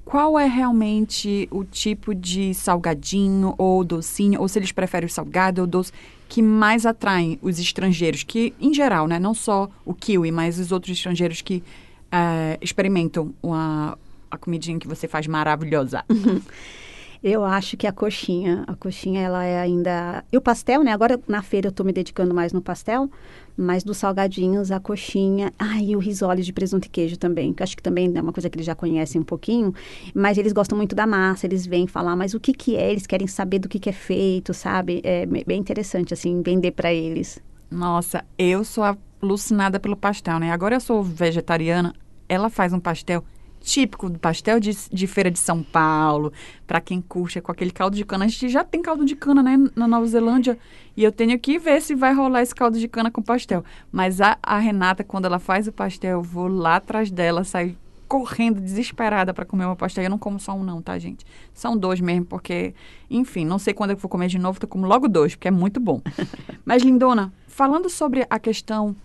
qual 0.05 0.39
é 0.39 0.47
realmente 0.47 1.47
o 1.51 1.63
tipo 1.65 2.15
de 2.15 2.53
salgadinho 2.55 3.55
ou 3.57 3.85
docinho, 3.85 4.41
ou 4.41 4.49
se 4.49 4.59
eles 4.59 4.73
preferem 4.73 5.07
o 5.07 5.11
salgado 5.11 5.61
ou 5.61 5.67
doce, 5.67 5.93
que 6.29 6.43
mais 6.43 6.87
atraem 6.87 7.39
os 7.43 7.59
estrangeiros, 7.59 8.23
que 8.23 8.55
em 8.61 8.73
geral, 8.73 9.07
né, 9.07 9.19
não 9.19 9.35
só 9.35 9.69
o 9.85 9.93
kiwi, 9.95 10.31
mas 10.31 10.59
os 10.59 10.73
outros 10.73 10.97
estrangeiros 10.97 11.43
que 11.43 11.63
é, 12.11 12.59
experimentam 12.61 13.33
a, 13.45 13.97
a 14.31 14.37
comidinha 14.37 14.79
que 14.79 14.89
você 14.89 15.07
faz 15.07 15.27
maravilhosa? 15.27 16.05
Eu 17.23 17.45
acho 17.45 17.77
que 17.77 17.87
a 17.87 17.93
coxinha, 17.93 18.65
a 18.67 18.75
coxinha 18.75 19.21
ela 19.21 19.45
é 19.45 19.61
ainda. 19.61 20.25
E 20.33 20.37
o 20.39 20.41
pastel, 20.41 20.83
né? 20.83 20.91
Agora 20.91 21.21
na 21.29 21.43
feira 21.43 21.67
eu 21.67 21.71
estou 21.71 21.85
me 21.85 21.93
dedicando 21.93 22.35
mais 22.35 22.51
no 22.51 22.63
pastel, 22.63 23.11
mas 23.55 23.85
dos 23.85 23.99
salgadinhos, 23.99 24.73
a 24.73 24.81
coxinha. 24.81 25.53
Ah, 25.59 25.83
e 25.83 25.95
o 25.95 25.99
risole 25.99 26.43
de 26.43 26.51
presunto 26.51 26.87
e 26.87 26.89
queijo 26.89 27.19
também, 27.19 27.53
que 27.53 27.63
acho 27.63 27.77
que 27.77 27.83
também 27.83 28.11
é 28.15 28.23
uma 28.23 28.33
coisa 28.33 28.49
que 28.49 28.57
eles 28.57 28.65
já 28.65 28.75
conhecem 28.75 29.21
um 29.21 29.25
pouquinho, 29.25 29.75
mas 30.15 30.39
eles 30.39 30.53
gostam 30.53 30.79
muito 30.79 30.95
da 30.95 31.07
massa, 31.07 31.47
eles 31.47 31.67
vêm 31.67 31.87
falar, 31.87 32.17
mas 32.17 32.33
o 32.33 32.41
que 32.41 32.55
que 32.55 32.75
é? 32.75 32.91
Eles 32.91 33.07
querem 33.07 33.27
saber 33.27 33.59
do 33.59 33.69
que, 33.69 33.79
que 33.79 33.91
é 33.91 33.93
feito, 33.93 34.55
sabe? 34.55 35.03
É 35.05 35.27
bem 35.27 35.61
interessante, 35.61 36.15
assim, 36.15 36.41
vender 36.41 36.71
para 36.71 36.91
eles. 36.93 37.39
Nossa, 37.71 38.25
eu 38.39 38.65
sou 38.65 38.83
alucinada 39.23 39.79
pelo 39.79 39.95
pastel, 39.95 40.39
né? 40.39 40.51
Agora 40.51 40.77
eu 40.77 40.81
sou 40.81 41.03
vegetariana, 41.03 41.95
ela 42.27 42.49
faz 42.49 42.73
um 42.73 42.81
pastel 42.81 43.23
típico 43.61 44.09
do 44.09 44.19
pastel 44.19 44.59
de, 44.59 44.77
de 44.91 45.07
feira 45.07 45.31
de 45.31 45.39
São 45.39 45.63
Paulo, 45.63 46.33
para 46.67 46.81
quem 46.81 47.01
curte 47.01 47.39
é 47.39 47.41
com 47.41 47.53
aquele 47.53 47.71
caldo 47.71 47.97
de 47.97 48.05
cana. 48.05 48.25
A 48.25 48.29
gente 48.29 48.49
já 48.49 48.65
tem 48.65 48.83
caldo 48.83 49.05
de 49.05 49.15
cana, 49.15 49.43
né, 49.43 49.57
na 49.77 49.87
Nova 49.87 50.07
Zelândia, 50.07 50.59
e 50.97 51.05
eu 51.05 51.13
tenho 51.13 51.39
que 51.39 51.59
ver 51.59 51.81
se 51.81 51.95
vai 51.95 52.15
rolar 52.15 52.43
esse 52.43 52.55
caldo 52.55 52.79
de 52.79 52.89
cana 52.89 53.11
com 53.11 53.23
pastel. 53.23 53.65
Mas 53.93 54.21
a, 54.21 54.39
a 54.43 54.59
Renata, 54.59 55.05
quando 55.05 55.27
ela 55.27 55.39
faz 55.39 55.69
o 55.69 55.73
pastel, 55.73 56.19
eu 56.19 56.23
vou 56.23 56.49
lá 56.49 56.77
atrás 56.77 57.11
dela, 57.11 57.45
saio 57.45 57.77
correndo 58.09 58.61
desesperada 58.61 59.33
para 59.33 59.45
comer 59.45 59.67
uma 59.67 59.77
pastel. 59.77 60.03
Eu 60.03 60.11
não 60.11 60.19
como 60.19 60.41
só 60.41 60.53
um 60.53 60.65
não, 60.65 60.83
tá, 60.83 60.99
gente? 60.99 61.25
São 61.55 61.77
dois 61.77 62.01
mesmo, 62.01 62.27
porque, 62.27 62.75
enfim, 63.09 63.45
não 63.45 63.57
sei 63.57 63.73
quando 63.73 63.91
eu 63.91 63.97
vou 63.97 64.09
comer 64.09 64.27
de 64.27 64.37
novo, 64.37 64.59
eu 64.61 64.67
como 64.67 64.85
logo 64.85 65.07
dois, 65.07 65.37
porque 65.37 65.47
é 65.47 65.51
muito 65.53 65.79
bom. 65.79 66.03
Mas, 66.65 66.83
Lindona, 66.83 67.33
falando 67.47 67.89
sobre 67.89 68.27
a 68.29 68.39
questão 68.41 68.97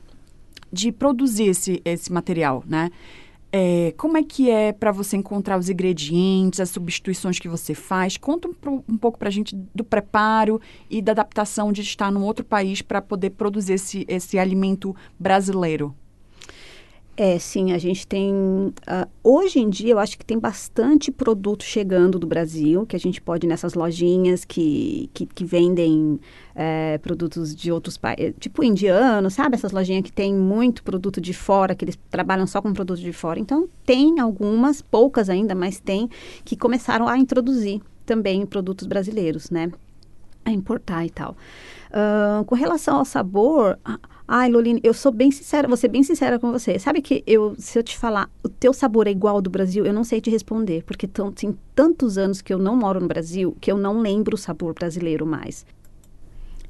de 0.74 0.92
produzir 0.92 1.50
esse, 1.50 1.82
esse 1.86 2.12
material, 2.12 2.64
né? 2.66 2.90
É, 3.58 3.94
como 3.96 4.18
é 4.18 4.24
que 4.24 4.50
é 4.50 4.74
para 4.74 4.92
você 4.92 5.16
encontrar 5.16 5.58
os 5.58 5.70
ingredientes, 5.70 6.60
as 6.60 6.70
substituições 6.70 7.40
que 7.40 7.48
você 7.48 7.74
faz? 7.74 8.18
Conta 8.18 8.50
um, 8.50 8.84
um 8.86 8.98
pouco 8.98 9.18
para 9.18 9.30
a 9.30 9.32
gente 9.32 9.56
do 9.74 9.82
preparo 9.82 10.60
e 10.90 11.02
da 11.02 11.14
adaptação 11.14 11.72
de 11.72 11.80
estar 11.80 12.12
num 12.12 12.26
outro 12.26 12.44
país 12.44 12.82
para 12.82 13.02
poder 13.02 13.30
produzir 13.30 13.76
esse, 13.76 14.06
esse 14.10 14.38
alimento 14.38 14.94
brasileiro. 15.18 15.96
É, 17.18 17.40
sim, 17.40 17.72
a 17.72 17.78
gente 17.78 18.06
tem. 18.06 18.34
Uh, 18.34 18.74
hoje 19.24 19.60
em 19.60 19.70
dia, 19.70 19.94
eu 19.94 20.00
acho 20.00 20.18
que 20.18 20.26
tem 20.26 20.38
bastante 20.38 21.10
produto 21.12 21.64
chegando 21.64 22.20
do 22.20 22.28
Brasil, 22.28 22.86
que 22.86 22.94
a 22.94 23.00
gente 23.00 23.22
pode 23.22 23.48
ir 23.48 23.50
nessas 23.50 23.74
lojinhas 23.74 24.44
que, 24.44 25.10
que, 25.14 25.26
que 25.26 25.46
vendem 25.46 26.20
é, 26.54 26.98
produtos 26.98 27.56
de 27.56 27.72
outros 27.72 27.96
países, 27.96 28.34
tipo 28.38 28.62
indiano, 28.62 29.32
sabe? 29.32 29.56
Essas 29.56 29.72
lojinhas 29.72 30.04
que 30.04 30.12
tem 30.12 30.34
muito 30.34 30.84
produto 30.84 31.22
de 31.22 31.34
fora, 31.34 31.74
que 31.74 31.86
eles 31.86 31.98
trabalham 32.10 32.46
só 32.46 32.62
com 32.62 32.74
produto 32.74 33.00
de 33.00 33.14
fora. 33.14 33.40
Então, 33.40 33.70
tem 33.86 34.20
algumas, 34.20 34.82
poucas 34.82 35.30
ainda, 35.30 35.56
mas 35.56 35.80
tem, 35.80 36.10
que 36.44 36.58
começaram 36.58 37.08
a 37.08 37.18
introduzir 37.18 37.82
também 38.06 38.46
produtos 38.46 38.88
brasileiros, 38.88 39.50
né? 39.50 39.72
A 40.44 40.52
importar 40.52 41.06
e 41.06 41.10
tal. 41.10 41.38
Com 42.46 42.56
relação 42.56 42.98
ao 42.98 43.06
sabor. 43.06 43.80
Ai, 44.28 44.50
Loline, 44.50 44.82
eu 44.84 44.94
sou 44.94 45.12
bem 45.12 45.30
sincera, 45.30 45.68
vou 45.68 45.78
ser 45.78 45.88
bem 45.88 46.02
sincera 46.02 46.40
com 46.40 46.52
você. 46.52 46.80
Sabe 46.80 47.02
que 47.02 47.24
eu, 47.28 47.56
se 47.60 47.78
eu 47.78 47.84
te 47.84 47.96
falar, 47.98 48.30
o 48.44 48.50
teu 48.50 48.74
sabor 48.74 49.08
é 49.08 49.12
igual 49.12 49.36
ao 49.36 49.42
do 49.42 49.52
Brasil, 49.52 49.86
eu 49.86 49.94
não 49.94 50.04
sei 50.04 50.20
te 50.20 50.32
responder, 50.32 50.84
porque 50.84 51.08
tão, 51.08 51.32
tem 51.32 51.56
tantos 51.76 52.18
anos 52.18 52.42
que 52.42 52.52
eu 52.52 52.58
não 52.58 52.76
moro 52.76 53.00
no 53.00 53.08
Brasil 53.08 53.56
que 53.62 53.72
eu 53.72 53.78
não 53.78 54.00
lembro 54.00 54.34
o 54.36 54.38
sabor 54.38 54.74
brasileiro 54.74 55.26
mais. 55.26 55.66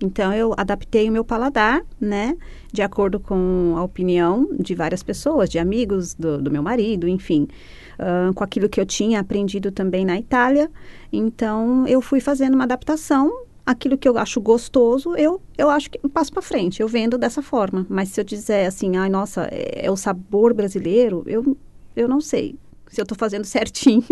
Então 0.02 0.34
eu 0.34 0.54
adaptei 0.58 1.08
o 1.10 1.12
meu 1.12 1.24
paladar, 1.24 1.82
né, 2.00 2.36
de 2.72 2.82
acordo 2.82 3.20
com 3.20 3.76
a 3.78 3.84
opinião 3.84 4.50
de 4.60 4.76
várias 4.76 5.02
pessoas, 5.02 5.50
de 5.50 5.58
amigos 5.58 6.14
do, 6.14 6.42
do 6.42 6.52
meu 6.52 6.62
marido, 6.62 7.08
enfim, 7.08 7.48
uh, 7.98 8.34
com 8.34 8.44
aquilo 8.44 8.68
que 8.68 8.80
eu 8.80 8.86
tinha 8.86 9.22
aprendido 9.22 9.72
também 9.72 10.04
na 10.04 10.20
Itália. 10.20 10.70
Então 11.12 11.88
eu 11.88 12.02
fui 12.02 12.20
fazendo 12.20 12.56
uma 12.56 12.66
adaptação 12.66 13.46
aquilo 13.66 13.98
que 13.98 14.08
eu 14.08 14.18
acho 14.18 14.40
gostoso, 14.40 15.16
eu, 15.16 15.42
eu 15.58 15.70
acho 15.70 15.90
que 15.90 16.00
eu 16.02 16.10
passo 16.10 16.32
para 16.32 16.42
frente, 16.42 16.82
eu 16.82 16.88
vendo 16.88 17.18
dessa 17.18 17.42
forma. 17.42 17.86
Mas 17.90 18.10
se 18.10 18.22
eu 18.22 18.24
dizer 18.24 18.68
assim, 18.68 18.96
ai, 18.96 19.10
nossa, 19.10 19.50
é, 19.52 19.86
é 19.86 19.92
o 19.92 19.98
sabor 19.98 20.54
brasileiro, 20.54 21.24
eu, 21.26 21.58
eu 21.96 22.08
não 22.08 22.22
sei 22.22 22.56
se 22.88 23.02
eu 23.02 23.04
estou 23.04 23.18
fazendo 23.18 23.44
certinho, 23.46 24.04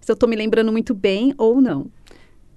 se 0.00 0.10
eu 0.10 0.14
estou 0.14 0.28
me 0.28 0.36
lembrando 0.36 0.70
muito 0.70 0.94
bem 0.94 1.34
ou 1.36 1.60
não. 1.60 1.86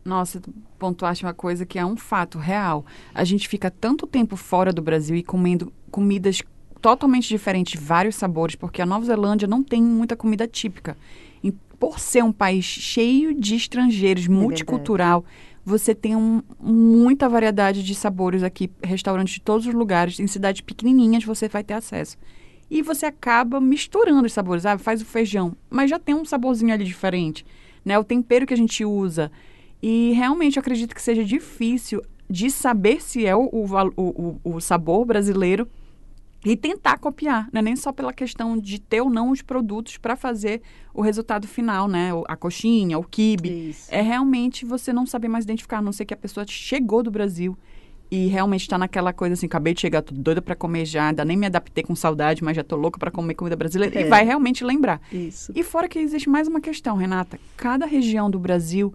Nossa, 0.06 0.42
pontuaste 0.80 1.24
uma 1.24 1.34
coisa 1.34 1.66
que 1.66 1.78
é 1.78 1.86
um 1.86 1.98
fato 1.98 2.38
real. 2.38 2.86
A 3.14 3.24
gente 3.24 3.48
fica 3.48 3.70
tanto 3.70 4.08
tempo 4.08 4.36
fora 4.36 4.72
do 4.72 4.82
Brasil 4.82 5.16
e 5.16 5.24
comendo 5.24 5.72
comidas 5.90 6.42
totalmente 6.82 7.28
diferentes, 7.28 7.80
vários 7.80 8.16
sabores, 8.16 8.56
porque 8.56 8.82
a 8.82 8.86
Nova 8.86 9.06
Zelândia 9.06 9.48
não 9.48 9.62
tem 9.62 9.82
muita 9.82 10.16
comida 10.16 10.48
típica. 10.48 10.98
E 11.44 11.52
por 11.80 12.00
ser 12.00 12.24
um 12.24 12.32
país 12.32 12.66
cheio 12.66 13.40
de 13.40 13.56
estrangeiros, 13.56 14.26
é 14.26 14.30
multicultural, 14.30 15.22
verdade 15.22 15.51
você 15.66 15.94
tem 15.94 16.16
um, 16.16 16.42
muita 16.60 17.30
variedade 17.30 17.84
de 17.84 17.94
sabores 17.94 18.44
aqui, 18.44 18.70
restaurantes 18.84 19.36
de 19.36 19.42
todos 19.42 19.68
os 19.68 19.74
lugares, 19.74 20.20
em 20.20 20.28
cidades 20.28 20.62
pequenininhas 20.62 21.24
você 21.24 21.48
vai 21.48 21.64
ter 21.64 21.76
acesso. 21.76 22.18
E 22.70 22.82
você 22.82 23.06
acaba 23.06 23.60
misturando 23.60 24.26
os 24.26 24.34
sabores. 24.34 24.66
Ah, 24.66 24.78
faz 24.78 25.02
o 25.02 25.06
feijão, 25.06 25.56
mas 25.70 25.90
já 25.90 26.00
tem 26.00 26.16
um 26.16 26.26
saborzinho 26.26 26.74
ali 26.74 26.86
diferente, 26.86 27.46
né? 27.84 28.00
O 28.00 28.04
tempero 28.04 28.48
que 28.48 28.54
a 28.54 28.58
gente 28.58 28.86
usa. 28.86 29.32
E 29.84 30.14
realmente 30.14 30.58
acredito 30.58 30.96
que 30.96 31.02
seja 31.02 31.24
difícil 31.24 32.02
de 32.30 32.50
saber 32.50 33.02
se 33.02 33.26
é 33.26 33.36
o, 33.36 33.50
o, 33.52 33.66
o, 33.98 34.40
o 34.56 34.62
sabor 34.62 35.06
brasileiro 35.06 35.68
e 36.44 36.56
tentar 36.56 36.98
copiar, 36.98 37.48
não 37.54 37.60
é 37.60 37.62
nem 37.62 37.76
só 37.76 37.92
pela 37.92 38.12
questão 38.12 38.58
de 38.58 38.80
ter 38.80 39.02
ou 39.02 39.10
não 39.10 39.30
os 39.30 39.42
produtos 39.42 39.98
para 39.98 40.16
fazer 40.16 40.62
o 40.94 41.02
resultado 41.02 41.48
final, 41.48 41.88
né? 41.88 42.10
A 42.28 42.36
coxinha, 42.36 42.98
o 42.98 43.04
quibe. 43.04 43.70
Isso. 43.70 43.88
É 43.94 44.02
realmente 44.02 44.66
você 44.66 44.92
não 44.92 45.06
saber 45.06 45.28
mais 45.28 45.46
identificar, 45.46 45.78
a 45.78 45.82
não 45.82 45.92
ser 45.92 46.06
que 46.06 46.14
a 46.14 46.18
pessoa 46.18 46.46
chegou 46.48 47.04
do 47.04 47.12
Brasil 47.12 47.56
e 48.10 48.28
realmente 48.28 48.64
está 48.64 48.78
naquela 48.78 49.14
coisa 49.14 49.34
assim, 49.34 49.46
acabei 49.46 49.74
de 49.74 49.80
chegar, 49.80 50.02
tô 50.02 50.14
doida 50.14 50.42
para 50.42 50.54
comer 50.54 50.86
já, 50.86 51.08
ainda 51.08 51.24
nem 51.24 51.38
me 51.38 51.46
adaptei 51.46 51.82
com 51.82 51.96
saudade, 51.96 52.44
mas 52.44 52.58
já 52.58 52.64
tô 52.64 52.76
louca 52.76 53.00
para 53.00 53.10
comer 53.10 53.36
comida 53.36 53.56
brasileira 53.56 53.98
é. 53.98 54.06
e 54.06 54.10
vai 54.10 54.26
realmente 54.26 54.66
lembrar. 54.66 55.00
Isso. 55.14 55.54
E 55.56 55.64
fora 55.64 55.88
que 55.88 55.98
existe 55.98 56.28
mais 56.28 56.48
uma 56.48 56.60
questão, 56.60 56.98
Renata, 56.98 57.40
cada 57.56 57.86
região 57.86 58.30
do 58.30 58.38
Brasil 58.38 58.94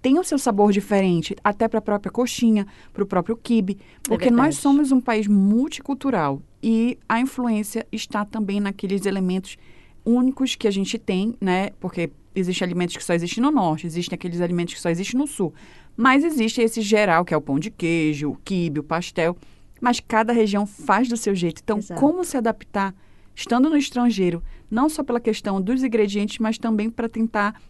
tem 0.00 0.18
o 0.18 0.24
seu 0.24 0.38
sabor 0.38 0.72
diferente, 0.72 1.36
até 1.42 1.66
para 1.68 1.78
a 1.78 1.82
própria 1.82 2.10
coxinha, 2.10 2.66
para 2.92 3.02
o 3.02 3.06
próprio 3.06 3.36
quibe, 3.36 3.78
é 3.80 4.08
porque 4.08 4.28
é 4.28 4.30
nós 4.30 4.56
somos 4.56 4.92
um 4.92 5.00
país 5.00 5.26
multicultural 5.26 6.40
e 6.62 6.98
a 7.08 7.20
influência 7.20 7.86
está 7.90 8.24
também 8.24 8.60
naqueles 8.60 9.06
elementos 9.06 9.56
únicos 10.04 10.54
que 10.54 10.66
a 10.66 10.70
gente 10.70 10.98
tem, 10.98 11.34
né? 11.40 11.70
Porque 11.80 12.10
existem 12.34 12.66
alimentos 12.66 12.96
que 12.96 13.04
só 13.04 13.12
existem 13.12 13.42
no 13.42 13.50
norte, 13.50 13.86
existem 13.86 14.14
aqueles 14.14 14.40
alimentos 14.40 14.74
que 14.74 14.80
só 14.80 14.88
existem 14.88 15.18
no 15.18 15.26
sul. 15.26 15.52
Mas 15.96 16.24
existe 16.24 16.60
esse 16.60 16.80
geral, 16.80 17.24
que 17.24 17.34
é 17.34 17.36
o 17.36 17.40
pão 17.40 17.58
de 17.58 17.70
queijo, 17.70 18.30
o 18.30 18.36
quibe, 18.36 18.80
o 18.80 18.84
pastel. 18.84 19.36
Mas 19.80 20.00
cada 20.00 20.32
região 20.32 20.66
faz 20.66 21.08
do 21.08 21.16
seu 21.16 21.34
jeito. 21.34 21.60
Então, 21.62 21.78
Exato. 21.78 22.00
como 22.00 22.24
se 22.24 22.36
adaptar 22.36 22.94
estando 23.34 23.70
no 23.70 23.76
estrangeiro, 23.76 24.42
não 24.70 24.88
só 24.88 25.04
pela 25.04 25.20
questão 25.20 25.60
dos 25.60 25.82
ingredientes, 25.82 26.38
mas 26.38 26.58
também 26.58 26.90
para 26.90 27.08
tentar 27.08 27.60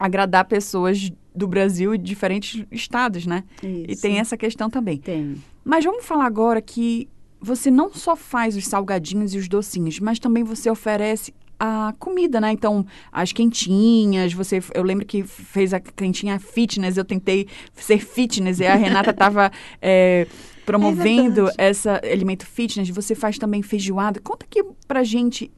agradar 0.00 0.46
pessoas 0.46 1.12
do 1.34 1.46
Brasil 1.46 1.94
e 1.94 1.98
de 1.98 2.04
diferentes 2.04 2.64
estados, 2.72 3.26
né? 3.26 3.44
Isso. 3.62 3.84
E 3.86 3.96
tem 3.96 4.18
essa 4.18 4.36
questão 4.36 4.70
também. 4.70 4.96
Tem. 4.96 5.36
Mas 5.62 5.84
vamos 5.84 6.06
falar 6.06 6.24
agora 6.24 6.62
que 6.62 7.06
você 7.38 7.70
não 7.70 7.92
só 7.92 8.16
faz 8.16 8.56
os 8.56 8.66
salgadinhos 8.66 9.34
e 9.34 9.38
os 9.38 9.48
docinhos, 9.48 10.00
mas 10.00 10.18
também 10.18 10.42
você 10.42 10.70
oferece 10.70 11.34
a 11.58 11.94
comida, 11.98 12.40
né? 12.40 12.50
Então, 12.50 12.86
as 13.12 13.32
quentinhas, 13.32 14.32
você, 14.32 14.62
eu 14.74 14.82
lembro 14.82 15.04
que 15.04 15.22
fez 15.22 15.74
a 15.74 15.80
quentinha 15.80 16.40
fitness, 16.40 16.96
eu 16.96 17.04
tentei 17.04 17.46
ser 17.74 17.98
fitness 17.98 18.60
e 18.60 18.66
a 18.66 18.74
Renata 18.74 19.10
estava 19.12 19.52
é, 19.80 20.26
promovendo 20.64 21.50
é 21.58 21.68
esse 21.68 21.88
alimento 21.88 22.46
fitness. 22.46 22.88
Você 22.88 23.14
faz 23.14 23.38
também 23.38 23.60
feijoada. 23.60 24.20
Conta 24.20 24.46
aqui 24.46 24.64
pra 24.88 25.04
gente 25.04 25.50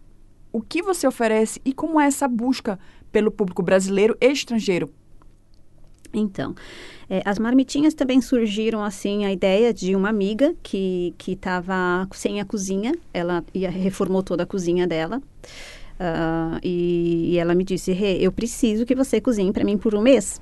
o 0.53 0.61
que 0.61 0.83
você 0.83 1.07
oferece 1.07 1.61
e 1.65 1.73
como 1.73 2.01
é 2.01 2.07
essa 2.07 2.27
busca 2.27 2.79
pelo 3.13 3.31
público 3.31 3.63
brasileiro 3.63 4.17
e 4.21 4.33
estrangeiro. 4.33 4.91
Então, 6.15 6.55
é, 7.09 7.23
as 7.25 7.39
marmitinhas 7.39 7.95
também 7.95 8.21
surgiram 8.21 8.83
assim 8.85 9.25
a 9.25 9.33
ideia 9.33 9.73
de 9.73 9.95
uma 9.95 10.09
amiga 10.09 10.55
que 10.63 11.15
que 11.17 11.33
estava 11.33 12.07
sem 12.13 12.41
a 12.41 12.45
cozinha, 12.45 12.95
ela 13.15 13.45
ia, 13.55 13.71
reformou 13.71 14.23
toda 14.23 14.43
a 14.43 14.47
cozinha 14.47 14.87
dela. 14.87 15.23
Uh, 16.03 16.59
e, 16.65 17.33
e, 17.33 17.39
ela 17.39 17.55
me 17.55 17.63
disse, 17.63 17.93
Rê, 17.93 18.19
eu 18.19 18.33
preciso 18.33 18.85
que 18.85 18.95
você 18.95 19.21
cozinhe 19.21 19.53
para 19.53 19.65
mim 19.65 19.79
por 19.79 19.95
um 19.95 20.03
mês. 20.03 20.41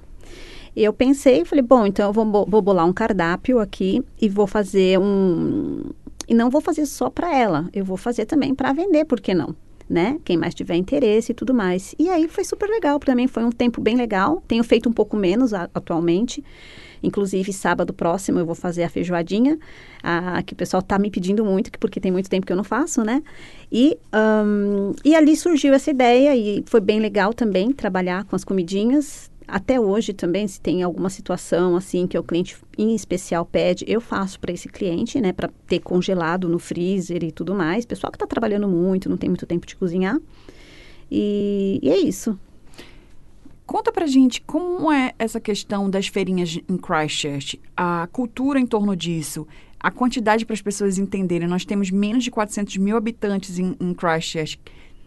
Eu 0.74 0.92
pensei, 0.92 1.44
falei, 1.44 1.62
bom, 1.62 1.84
então 1.84 2.06
eu 2.08 2.12
vou, 2.12 2.46
vou 2.46 2.62
bolar 2.62 2.86
um 2.86 2.92
cardápio 2.92 3.58
aqui 3.58 4.02
e 4.20 4.28
vou 4.28 4.46
fazer 4.46 4.98
um... 4.98 5.82
E 6.26 6.32
não 6.34 6.48
vou 6.48 6.60
fazer 6.60 6.86
só 6.86 7.10
para 7.10 7.36
ela, 7.36 7.68
eu 7.74 7.84
vou 7.84 7.96
fazer 7.96 8.24
também 8.24 8.54
para 8.54 8.72
vender, 8.72 9.04
por 9.04 9.20
que 9.20 9.34
não? 9.34 9.54
Né? 9.90 10.20
Quem 10.24 10.36
mais 10.36 10.54
tiver 10.54 10.76
interesse 10.76 11.32
e 11.32 11.34
tudo 11.34 11.52
mais. 11.52 11.96
E 11.98 12.08
aí 12.08 12.28
foi 12.28 12.44
super 12.44 12.68
legal, 12.68 13.00
para 13.00 13.12
mim 13.12 13.26
foi 13.26 13.42
um 13.44 13.50
tempo 13.50 13.80
bem 13.80 13.96
legal. 13.96 14.40
Tenho 14.46 14.62
feito 14.62 14.88
um 14.88 14.92
pouco 14.92 15.16
menos 15.16 15.52
a, 15.52 15.68
atualmente. 15.74 16.44
Inclusive, 17.02 17.52
sábado 17.52 17.92
próximo 17.92 18.38
eu 18.38 18.46
vou 18.46 18.54
fazer 18.54 18.84
a 18.84 18.88
feijoadinha, 18.88 19.58
a, 20.02 20.42
que 20.42 20.52
o 20.52 20.56
pessoal 20.56 20.80
está 20.80 20.98
me 20.98 21.10
pedindo 21.10 21.44
muito, 21.44 21.70
porque 21.78 21.98
tem 21.98 22.12
muito 22.12 22.28
tempo 22.28 22.46
que 22.46 22.52
eu 22.52 22.56
não 22.56 22.64
faço, 22.64 23.02
né? 23.02 23.22
E, 23.72 23.98
um, 24.14 24.92
e 25.04 25.14
ali 25.14 25.36
surgiu 25.36 25.72
essa 25.72 25.90
ideia 25.90 26.36
e 26.36 26.62
foi 26.66 26.80
bem 26.80 27.00
legal 27.00 27.32
também 27.32 27.72
trabalhar 27.72 28.24
com 28.24 28.36
as 28.36 28.44
comidinhas. 28.44 29.29
Até 29.50 29.80
hoje 29.80 30.12
também, 30.12 30.46
se 30.46 30.60
tem 30.60 30.82
alguma 30.82 31.10
situação 31.10 31.74
assim 31.76 32.06
que 32.06 32.16
o 32.16 32.22
cliente 32.22 32.56
em 32.78 32.94
especial 32.94 33.44
pede, 33.44 33.84
eu 33.88 34.00
faço 34.00 34.38
para 34.38 34.52
esse 34.52 34.68
cliente, 34.68 35.20
né, 35.20 35.32
para 35.32 35.50
ter 35.66 35.80
congelado 35.80 36.48
no 36.48 36.58
freezer 36.58 37.24
e 37.24 37.32
tudo 37.32 37.54
mais. 37.54 37.84
Pessoal 37.84 38.10
que 38.10 38.16
está 38.16 38.26
trabalhando 38.26 38.68
muito, 38.68 39.08
não 39.08 39.16
tem 39.16 39.28
muito 39.28 39.46
tempo 39.46 39.66
de 39.66 39.74
cozinhar. 39.74 40.18
E, 41.10 41.80
e 41.82 41.90
é 41.90 41.98
isso. 41.98 42.38
Conta 43.66 43.92
pra 43.92 44.06
gente 44.06 44.40
como 44.40 44.90
é 44.90 45.12
essa 45.18 45.40
questão 45.40 45.88
das 45.88 46.08
feirinhas 46.08 46.58
em 46.68 46.76
Christchurch, 46.76 47.60
a 47.76 48.08
cultura 48.10 48.58
em 48.58 48.66
torno 48.66 48.96
disso, 48.96 49.46
a 49.78 49.90
quantidade 49.90 50.44
para 50.44 50.54
as 50.54 50.60
pessoas 50.60 50.98
entenderem. 50.98 51.48
Nós 51.48 51.64
temos 51.64 51.90
menos 51.90 52.24
de 52.24 52.30
400 52.30 52.76
mil 52.76 52.96
habitantes 52.96 53.58
em, 53.58 53.76
em 53.80 53.94
Christchurch. 53.94 54.60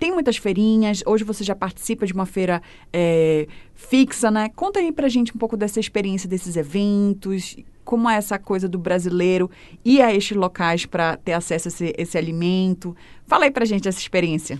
Tem 0.04 0.12
muitas 0.12 0.36
feirinhas. 0.36 1.02
Hoje 1.06 1.24
você 1.24 1.46
já 1.46 1.56
participa 1.56 2.06
de 2.06 2.12
uma 2.12 2.26
feira 2.26 2.62
é, 2.92 3.48
fixa, 3.74 4.30
né? 4.30 4.50
Conta 4.54 4.82
aí 4.82 4.92
pra 4.92 5.08
gente 5.08 5.34
um 5.34 5.38
pouco 5.38 5.56
dessa 5.56 5.80
experiência 5.80 6.28
desses 6.28 6.58
eventos, 6.58 7.56
como 7.86 8.10
é 8.10 8.18
essa 8.18 8.38
coisa 8.38 8.68
do 8.68 8.78
brasileiro 8.78 9.50
ir 9.86 10.02
a 10.02 10.13
estes 10.13 10.36
locais 10.36 10.86
para 10.86 11.16
ter 11.16 11.32
acesso 11.32 11.70
a 11.70 11.72
esse, 11.72 11.96
esse 11.98 12.18
alimento. 12.18 12.94
Fala 13.26 13.46
aí 13.46 13.52
pra 13.52 13.63
gente 13.63 13.84
dessa 13.84 13.98
experiência. 13.98 14.60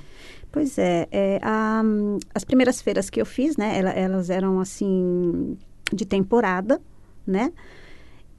Pois 0.50 0.78
é, 0.78 1.10
é 1.12 1.40
a, 1.44 1.84
as 2.34 2.46
primeiras 2.46 2.82
feiras 2.82 3.10
que 3.10 3.20
eu 3.20 3.26
fiz, 3.26 3.58
né, 3.58 3.82
elas 3.98 4.30
eram 4.30 4.62
assim 4.62 5.58
de 5.92 6.06
temporada, 6.06 6.80
né? 7.28 7.52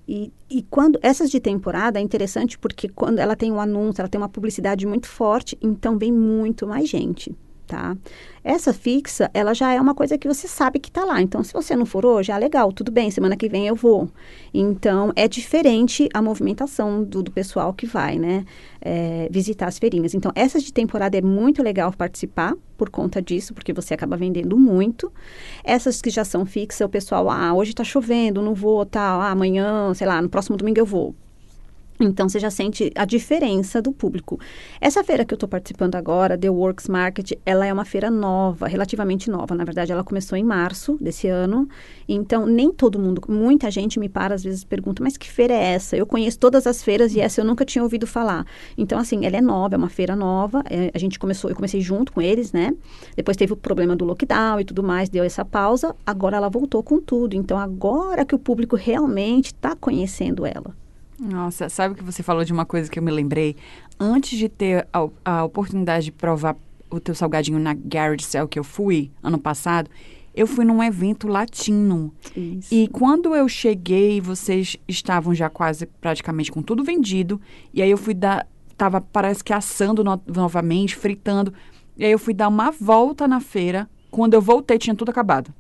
E, 0.07 0.33
e 0.51 0.63
quando 0.63 0.99
essas 1.03 1.31
de 1.31 1.41
temporada 1.41 1.99
é 1.99 2.03
interessante 2.03 2.59
porque 2.59 2.89
quando 2.89 3.19
ela 3.19 3.35
tem 3.35 3.51
um 3.51 3.61
anúncio, 3.61 4.03
ela 4.03 4.09
tem 4.09 4.21
uma 4.21 4.29
publicidade 4.29 4.87
muito 4.87 5.09
forte, 5.09 5.57
então 5.63 5.97
vem 5.99 6.13
muito 6.13 6.67
mais 6.67 6.89
gente 6.89 7.35
tá? 7.67 7.97
Essa 8.43 8.75
fixa, 8.75 9.31
ela 9.33 9.55
já 9.55 9.73
é 9.73 9.81
uma 9.81 9.95
coisa 9.95 10.19
que 10.19 10.29
você 10.29 10.47
sabe 10.47 10.79
que 10.79 10.89
está 10.89 11.05
lá. 11.05 11.21
Então, 11.21 11.43
se 11.43 11.53
você 11.53 11.75
não 11.75 11.87
for 11.87 12.05
hoje, 12.05 12.31
ah, 12.31 12.37
legal, 12.37 12.73
tudo 12.73 12.93
bem, 12.93 13.11
semana 13.11 13.37
que 13.37 13.49
vem 13.49 13.67
eu 13.67 13.75
vou. 13.75 14.09
Então, 14.53 15.13
é 15.17 15.27
diferente 15.27 16.09
a 16.13 16.21
movimentação 16.21 17.03
do, 17.03 17.23
do 17.23 17.31
pessoal 17.31 17.73
que 17.73 17.87
vai, 17.87 18.19
né? 18.19 18.45
É, 18.81 19.29
visitar 19.31 19.67
as 19.67 19.79
feirinhas. 19.79 20.15
Então, 20.15 20.31
essas 20.35 20.63
de 20.63 20.73
temporada 20.73 21.17
é 21.17 21.23
muito 21.23 21.63
legal 21.63 21.91
participar 21.93 22.55
por 22.77 22.91
conta 22.91 23.23
disso, 23.23 23.55
porque 23.55 23.73
você 23.73 23.95
acaba 23.95 24.17
vendendo 24.17 24.59
muito. 24.59 25.11
Essas 25.65 26.03
que 26.03 26.11
já 26.11 26.25
são 26.25 26.45
fixas, 26.45 26.85
o 26.87 26.89
pessoal, 26.89 27.31
ah, 27.31 27.55
hoje 27.55 27.71
está 27.71 27.85
chovendo, 27.85 28.43
não 28.43 28.55
vou, 28.55 28.85
tal, 28.85 29.21
ah, 29.21 29.31
amanhã, 29.31 29.95
sei 29.95 30.07
lá, 30.07 30.21
no 30.21 30.29
próximo 30.29 30.57
domingo 30.57 30.79
eu 30.79 30.87
vou. 30.87 31.15
Então, 32.01 32.29
você 32.29 32.41
já 32.41 32.51
sente 32.51 32.91
a 32.97 33.05
diferença 33.05 33.81
do 33.81 33.93
público. 33.93 34.41
Essa 34.81 35.05
feira 35.05 35.25
que 35.25 35.33
eu 35.33 35.37
estou 35.37 35.49
participando 35.49 35.95
agora, 35.95 36.37
The 36.37 36.51
Works 36.51 36.89
Market, 36.89 37.33
ela 37.47 37.65
é 37.65 37.73
uma 37.73 37.85
feira 37.85 38.11
nova, 38.11 38.67
relativamente 38.67 39.31
nova. 39.31 39.55
Na 39.55 39.65
verdade, 39.65 39.93
ela 39.93 40.03
começou 40.03 40.37
em 40.37 40.43
março 40.43 40.99
desse 41.01 41.29
ano. 41.29 41.69
Então, 42.09 42.47
nem 42.47 42.73
todo 42.73 42.99
mundo, 42.99 43.23
muita 43.29 43.71
gente 43.71 44.01
me 44.01 44.09
para, 44.09 44.35
às 44.35 44.43
vezes 44.43 44.65
pergunta, 44.65 45.03
mas 45.05 45.17
que 45.17 45.31
feira 45.31 45.55
é 45.55 45.75
essa? 45.75 45.97
Eu 45.97 46.05
conheço 46.05 46.39
todas 46.39 46.67
as 46.67 46.83
feiras 46.83 47.15
e 47.15 47.21
essa 47.21 47.41
eu 47.41 47.45
nunca 47.45 47.65
tinha 47.65 47.83
ouvido 47.83 48.09
falar. 48.09 48.45
Então, 48.77 48.99
assim, 48.99 49.25
ela 49.25 49.37
é 49.37 49.41
nova, 49.41 49.77
é 49.77 49.79
uma 49.79 49.89
feira 49.89 50.17
nova. 50.17 50.65
É, 50.69 50.91
a 50.93 50.99
gente 50.99 51.17
começou, 51.17 51.49
eu 51.49 51.55
comecei 51.55 51.81
junto 51.81 52.13
com 52.13 52.21
eles, 52.21 52.53
né? 52.53 52.75
Depois 53.17 53.37
teve 53.37 53.53
o 53.53 53.57
problema 53.57 53.95
do 53.95 54.05
lockdown 54.05 54.59
e 54.59 54.65
tudo 54.65 54.83
mais, 54.83 55.09
deu 55.09 55.23
essa 55.23 55.45
pausa. 55.45 55.95
Agora 56.05 56.37
ela 56.37 56.49
voltou 56.49 56.83
com 56.83 57.01
tudo. 57.01 57.37
Então, 57.37 57.57
agora 57.57 58.25
que 58.25 58.35
o 58.35 58.39
público 58.39 58.75
realmente 58.75 59.47
está 59.47 59.77
conhecendo 59.77 60.45
ela. 60.45 60.84
Nossa, 61.25 61.71
sabe 61.71 61.95
que 61.95 62.05
você 62.05 62.23
falou 62.23 62.45
de 62.45 62.53
uma 62.53 62.67
coisa 62.67 62.91
que 62.91 62.99
eu 62.99 63.03
me 63.03 63.11
lembrei? 63.11 63.57
Antes 63.99 64.39
de 64.39 64.47
ter 64.49 64.87
a, 64.93 65.09
a 65.25 65.45
oportunidade 65.45 66.07
de 66.07 66.13
provar 66.13 66.55
o 66.91 67.01
teu 67.01 67.15
salgadinho 67.15 67.59
na 67.59 67.73
Garage 67.73 68.25
Cell 68.25 68.47
que 68.47 68.59
eu 68.59 68.65
fui 68.65 69.11
ano 69.23 69.39
passado, 69.39 69.91
eu 70.35 70.47
fui 70.47 70.67
num 70.67 70.83
evento 70.83 71.27
latino. 71.27 72.13
Isso. 72.37 72.75
E 72.75 72.89
quando 72.89 73.35
eu 73.35 73.49
cheguei, 73.49 74.21
vocês 74.21 74.77
estavam 74.87 75.35
já 75.35 75.49
quase 75.49 75.87
praticamente 75.87 76.53
com 76.53 76.61
tudo 76.61 76.85
vendido. 76.85 77.41
E 77.73 77.81
aí 77.81 77.91
eu 77.91 77.99
fui 77.99 78.13
dar. 78.13 78.47
Tava, 78.77 79.01
parece 79.01 79.43
que 79.43 79.53
assando 79.53 80.05
no, 80.05 80.21
novamente, 80.27 80.97
fritando. 80.97 81.55
E 81.97 82.05
aí 82.05 82.13
eu 82.13 82.19
fui 82.19 82.35
dar 82.35 82.49
uma 82.49 82.71
volta 82.71 83.27
na 83.27 83.41
feira. 83.41 83.89
Quando 84.11 84.35
eu 84.35 84.43
voltei, 84.43 84.77
tinha 84.77 84.95
tudo 84.95 85.11
acabado. 85.11 85.55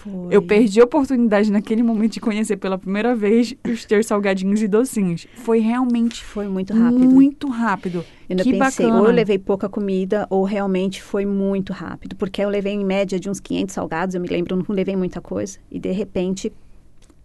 Foi. 0.00 0.34
Eu 0.34 0.40
perdi 0.40 0.80
a 0.80 0.84
oportunidade 0.84 1.52
naquele 1.52 1.82
momento 1.82 2.12
de 2.14 2.20
conhecer 2.20 2.56
pela 2.56 2.78
primeira 2.78 3.14
vez 3.14 3.54
os 3.68 3.84
teus 3.84 4.06
salgadinhos 4.06 4.62
e 4.62 4.66
docinhos. 4.66 5.26
Foi 5.34 5.58
realmente 5.58 6.24
foi 6.24 6.48
muito 6.48 6.72
rápido. 6.72 7.10
Muito 7.10 7.48
rápido. 7.48 8.04
Eu 8.26 8.36
que 8.38 8.52
pensei, 8.52 8.86
bacana. 8.86 9.02
ou 9.02 9.08
eu 9.08 9.12
levei 9.12 9.38
pouca 9.38 9.68
comida, 9.68 10.26
ou 10.30 10.42
realmente 10.44 11.02
foi 11.02 11.26
muito 11.26 11.74
rápido. 11.74 12.16
Porque 12.16 12.40
eu 12.40 12.48
levei 12.48 12.72
em 12.72 12.84
média 12.84 13.20
de 13.20 13.28
uns 13.28 13.40
500 13.40 13.74
salgados, 13.74 14.14
eu 14.14 14.22
me 14.22 14.28
lembro, 14.28 14.54
eu 14.54 14.64
não 14.66 14.74
levei 14.74 14.96
muita 14.96 15.20
coisa. 15.20 15.58
E 15.70 15.78
de 15.78 15.90
repente 15.90 16.50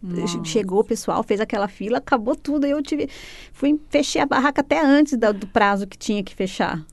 Nossa. 0.03 0.43
chegou 0.43 0.81
o 0.81 0.83
pessoal, 0.83 1.23
fez 1.23 1.39
aquela 1.39 1.69
fila, 1.69 1.99
acabou 1.99 2.35
tudo. 2.35 2.67
E 2.67 2.71
eu 2.71 2.83
tive. 2.83 3.07
Fui, 3.53 3.79
fechei 3.89 4.21
a 4.21 4.25
barraca 4.25 4.59
até 4.59 4.83
antes 4.85 5.17
do, 5.17 5.31
do 5.31 5.47
prazo 5.47 5.87
que 5.87 5.97
tinha 5.97 6.21
que 6.21 6.35
fechar. 6.35 6.85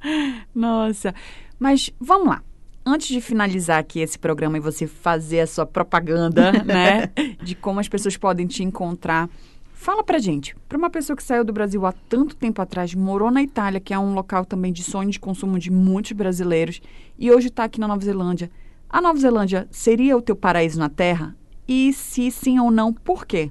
Nossa. 0.55 1.13
Mas 1.59 1.91
vamos 1.99 2.29
lá 2.29 2.43
antes 2.85 3.09
de 3.09 3.21
finalizar 3.21 3.79
aqui 3.79 4.01
esse 4.01 4.19
programa 4.19 4.57
e 4.57 4.61
você 4.61 4.87
fazer 4.87 5.41
a 5.41 5.47
sua 5.47 5.67
propaganda, 5.67 6.53
né, 6.65 7.11
de 7.43 7.55
como 7.55 7.81
as 7.81 7.89
pessoas 7.89 8.17
podem 8.17 8.47
te 8.47 8.63
encontrar, 8.63 9.29
fala 9.73 10.03
pra 10.05 10.19
gente, 10.19 10.55
para 10.69 10.79
uma 10.79 10.91
pessoa 10.91 11.17
que 11.17 11.23
saiu 11.23 11.45
do 11.45 11.53
Brasil 11.53 11.85
há 11.87 11.93
tanto 11.93 12.37
tempo 12.37 12.61
atrás, 12.61 12.95
morou 12.95 13.31
na 13.31 13.43
Itália, 13.43 13.81
que 13.81 13.95
é 13.95 13.99
um 13.99 14.15
local 14.15 14.45
também 14.45 14.73
de 14.73 14.83
sonho 14.83 15.11
de 15.11 15.21
consumo 15.21 15.59
de 15.59 15.71
muitos 15.71 16.13
brasileiros, 16.13 16.81
e 17.19 17.31
hoje 17.31 17.49
está 17.49 17.65
aqui 17.65 17.81
na 17.81 17.89
Nova 17.89 18.05
Zelândia. 18.05 18.51
A 18.89 19.01
Nova 19.01 19.19
Zelândia 19.19 19.67
seria 19.71 20.17
o 20.17 20.23
teu 20.23 20.37
paraíso 20.37 20.79
na 20.79 20.89
Terra? 20.89 21.35
E 21.67 21.93
se 21.93 22.31
sim 22.31 22.59
ou 22.59 22.71
não, 22.71 22.93
por 22.93 23.25
quê? 23.25 23.51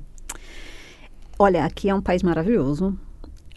Olha, 1.39 1.65
aqui 1.65 1.89
é 1.89 1.96
um 1.96 2.02
país 2.02 2.22
maravilhoso. 2.22 2.98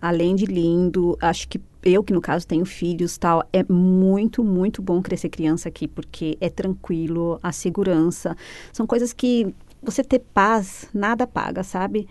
Além 0.00 0.34
de 0.34 0.46
lindo, 0.46 1.16
acho 1.20 1.48
que 1.48 1.60
eu 1.84 2.02
que 2.02 2.12
no 2.12 2.20
caso 2.20 2.46
tenho 2.46 2.64
filhos 2.64 3.18
tal, 3.18 3.46
é 3.52 3.64
muito, 3.70 4.42
muito 4.42 4.80
bom 4.80 5.02
crescer 5.02 5.28
criança 5.28 5.68
aqui, 5.68 5.86
porque 5.86 6.36
é 6.40 6.48
tranquilo, 6.48 7.38
a 7.42 7.52
segurança, 7.52 8.36
são 8.72 8.86
coisas 8.86 9.12
que 9.12 9.54
você 9.82 10.02
ter 10.02 10.20
paz, 10.20 10.88
nada 10.94 11.26
paga, 11.26 11.62
sabe? 11.62 12.08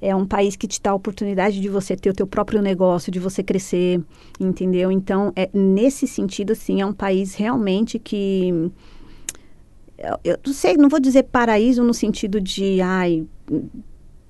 É 0.00 0.14
um 0.14 0.26
país 0.26 0.56
que 0.56 0.66
te 0.66 0.80
dá 0.80 0.90
a 0.90 0.94
oportunidade 0.94 1.60
de 1.60 1.68
você 1.68 1.96
ter 1.96 2.10
o 2.10 2.14
teu 2.14 2.26
próprio 2.26 2.60
negócio, 2.60 3.10
de 3.10 3.18
você 3.18 3.42
crescer, 3.42 4.02
entendeu? 4.38 4.92
Então, 4.92 5.32
é, 5.34 5.48
nesse 5.54 6.06
sentido, 6.06 6.52
assim, 6.52 6.82
é 6.82 6.86
um 6.86 6.92
país 6.92 7.34
realmente 7.34 7.98
que... 7.98 8.70
Eu, 9.96 10.18
eu 10.22 10.38
não 10.46 10.52
sei, 10.52 10.76
não 10.76 10.90
vou 10.90 11.00
dizer 11.00 11.22
paraíso 11.22 11.82
no 11.82 11.94
sentido 11.94 12.38
de, 12.38 12.82
ai, 12.82 13.26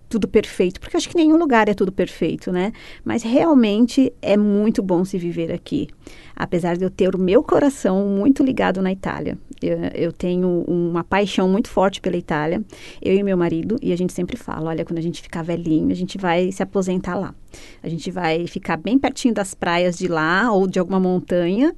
tudo 0.09 0.29
perfeito, 0.29 0.81
porque 0.81 0.97
acho 0.97 1.09
que 1.09 1.16
nenhum 1.16 1.37
lugar 1.37 1.69
é 1.69 1.75
tudo 1.75 1.90
perfeito, 1.90 2.53
né? 2.53 2.73
Mas 3.05 3.23
realmente 3.23 4.12
é 4.23 4.37
muito 4.37 4.83
bom 4.83 5.05
se 5.05 5.19
viver 5.19 5.53
aqui. 5.53 5.88
Apesar 6.35 6.77
de 6.77 6.85
eu 6.85 6.90
ter 6.90 7.14
o 7.14 7.19
meu 7.19 7.42
coração 7.42 8.07
muito 8.07 8.45
ligado 8.45 8.81
na 8.83 8.92
Itália. 8.92 9.38
Eu, 9.61 9.79
eu, 9.95 10.12
tenho 10.12 10.64
uma 10.69 11.03
paixão 11.03 11.49
muito 11.49 11.69
forte 11.69 12.01
pela 12.01 12.16
Itália, 12.16 12.62
eu 13.01 13.14
e 13.14 13.23
meu 13.23 13.37
marido, 13.37 13.77
e 13.81 13.92
a 13.92 13.97
gente 13.97 14.12
sempre 14.12 14.37
fala: 14.37 14.69
olha, 14.69 14.85
quando 14.85 14.99
a 14.99 15.03
gente 15.03 15.23
ficar 15.23 15.42
velhinho, 15.42 15.90
a 15.90 15.95
gente 15.95 16.19
vai 16.19 16.53
se 16.53 16.62
aposentar 16.62 17.14
lá. 17.14 17.35
A 17.83 17.88
gente 17.88 18.11
vai 18.11 18.47
ficar 18.47 18.77
bem 18.77 18.99
pertinho 18.99 19.33
das 19.33 19.55
praias 19.55 19.97
de 19.97 20.09
lá 20.09 20.53
ou 20.53 20.66
de 20.66 20.79
alguma 20.79 21.01
montanha. 21.01 21.75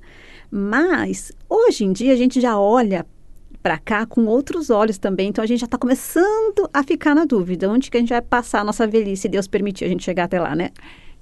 Mas 0.51 1.31
hoje 1.49 1.85
em 1.85 1.93
dia 1.93 2.13
a 2.13 2.17
gente 2.17 2.41
já 2.41 2.59
olha 2.59 3.07
para 3.63 3.79
cá 3.79 4.07
com 4.07 4.25
outros 4.27 4.71
olhos 4.71 4.99
também. 4.99 5.29
Então 5.29 5.43
a 5.43 5.47
gente 5.47 5.61
já 5.61 5.67
está 5.67 5.79
começando 5.79 6.69
a 6.73 6.83
ficar 6.83 7.15
na 7.15 7.25
dúvida 7.25 7.69
onde 7.69 7.91
que 7.91 7.97
a 7.97 8.01
gente 8.01 8.11
vai 8.11 8.23
passar 8.23 8.61
a 8.61 8.65
nossa 8.65 8.87
velhice, 8.87 9.23
se 9.23 9.29
Deus 9.29 9.47
permitir 9.47 9.85
a 9.85 9.89
gente 9.89 10.03
chegar 10.03 10.25
até 10.25 10.41
lá, 10.41 10.55
né? 10.55 10.71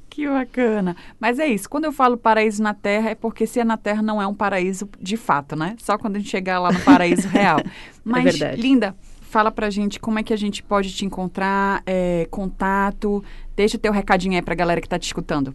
Que 0.09 0.27
bacana. 0.29 0.97
Mas 1.21 1.39
é 1.39 1.47
isso, 1.47 1.69
quando 1.69 1.85
eu 1.85 1.93
falo 1.93 2.17
paraíso 2.17 2.63
na 2.63 2.73
Terra, 2.73 3.11
é 3.11 3.15
porque 3.15 3.47
se 3.47 3.61
é 3.61 3.65
na 3.65 3.77
Terra 3.77 4.03
não 4.03 4.21
é 4.23 4.27
um 4.27 4.35
paraíso 4.35 4.89
de 5.01 5.17
fato, 5.17 5.57
né? 5.57 5.77
Só 5.79 5.99
quando 5.99 6.17
a 6.17 6.19
gente 6.19 6.31
chegar 6.31 6.59
lá 6.59 6.73
no 6.73 6.81
paraíso 6.81 7.29
real. 7.29 7.59
É 8.07 8.09
Mas, 8.09 8.27
é 8.27 8.31
verdade. 8.31 8.63
Linda, 8.63 8.97
fala 9.21 9.51
pra 9.51 9.69
gente 9.69 9.99
como 9.99 10.21
é 10.21 10.23
que 10.23 10.33
a 10.33 10.37
gente 10.37 10.63
pode 10.63 10.95
te 10.95 11.05
encontrar, 11.05 11.83
é, 11.85 12.29
contato, 12.31 13.23
deixa 13.57 13.77
o 13.77 13.81
teu 13.81 13.93
recadinho 13.93 14.37
aí 14.37 14.43
pra 14.43 14.55
galera 14.55 14.81
que 14.81 14.89
tá 14.89 14.97
te 14.97 15.07
escutando. 15.07 15.53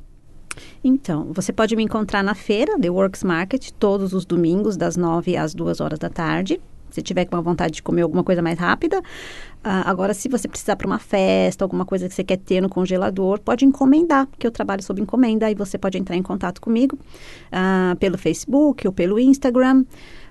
Então, 0.83 1.31
você 1.31 1.53
pode 1.53 1.73
me 1.77 1.83
encontrar 1.83 2.21
na 2.21 2.35
feira, 2.35 2.77
The 2.77 2.89
Works 2.89 3.23
Market, 3.23 3.71
todos 3.79 4.11
os 4.11 4.25
domingos, 4.25 4.75
das 4.75 4.97
9 4.97 5.37
às 5.37 5.55
2 5.55 5.79
horas 5.79 5.97
da 5.97 6.09
tarde 6.09 6.59
se 6.91 7.01
tiver 7.01 7.25
com 7.25 7.41
vontade 7.41 7.75
de 7.75 7.83
comer 7.83 8.01
alguma 8.01 8.23
coisa 8.23 8.41
mais 8.41 8.59
rápida. 8.59 8.99
Uh, 8.99 9.83
agora, 9.85 10.13
se 10.13 10.27
você 10.27 10.47
precisar 10.47 10.75
para 10.75 10.87
uma 10.87 10.99
festa, 10.99 11.63
alguma 11.63 11.85
coisa 11.85 12.07
que 12.07 12.13
você 12.13 12.23
quer 12.23 12.37
ter 12.37 12.61
no 12.61 12.69
congelador, 12.69 13.39
pode 13.39 13.65
encomendar, 13.65 14.27
porque 14.27 14.45
eu 14.45 14.51
trabalho 14.51 14.83
sob 14.83 15.01
encomenda 15.01 15.49
e 15.49 15.55
você 15.55 15.77
pode 15.77 15.97
entrar 15.97 16.15
em 16.15 16.23
contato 16.23 16.59
comigo 16.59 16.97
uh, 16.97 17.95
pelo 17.97 18.17
Facebook 18.17 18.87
ou 18.87 18.93
pelo 18.93 19.19
Instagram, 19.19 19.85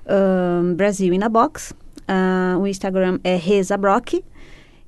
uh, 0.05 0.75
Brasil 0.75 1.13
in 1.15 1.23
a 1.23 1.29
Box. 1.29 1.75
o 2.61 2.67
Instagram 2.67 3.19
é 3.25 3.37
Reza 3.37 3.77
Brock. 3.77 4.23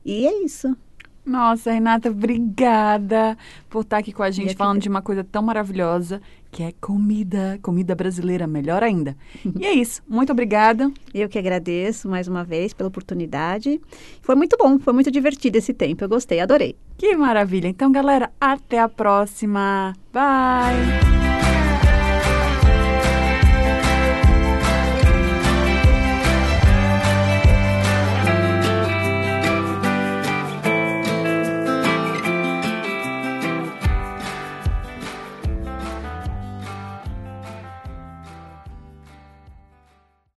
E 0.05 0.27
é 0.27 0.45
isso. 0.45 0.77
Nossa, 1.25 1.71
Renata, 1.71 2.11
obrigada 2.11 3.39
por 3.71 3.83
estar 3.83 3.99
aqui 3.99 4.13
com 4.13 4.25
a 4.25 4.31
gente 4.31 4.57
falando 4.57 4.81
de 4.81 4.89
uma 4.89 5.01
coisa 5.01 5.23
tão 5.23 5.41
maravilhosa 5.41 6.21
que 6.53 6.63
é 6.63 6.73
comida, 6.81 7.59
comida 7.63 7.95
brasileira, 7.95 8.47
melhor 8.47 8.83
ainda. 8.83 9.17
e 9.59 9.65
é 9.65 9.73
isso, 9.73 10.03
muito 10.07 10.31
obrigada. 10.31 10.93
Eu 11.15 11.29
que 11.29 11.39
agradeço 11.39 12.09
mais 12.09 12.29
uma 12.29 12.45
vez 12.45 12.75
pela 12.75 12.89
oportunidade. 12.89 13.81
Foi 14.21 14.35
muito 14.35 14.57
bom, 14.59 14.79
foi 14.79 14.93
muito 14.93 15.11
divertido 15.11 15.57
esse 15.57 15.73
tempo, 15.73 16.05
eu 16.05 16.09
gostei, 16.09 16.41
adorei. 16.41 16.77
Que 16.99 17.17
maravilha. 17.17 17.69
Então, 17.69 17.91
galera, 17.91 18.31
até 18.39 18.79
a 18.79 18.89
próxima. 18.89 19.95
Bye! 20.13 21.42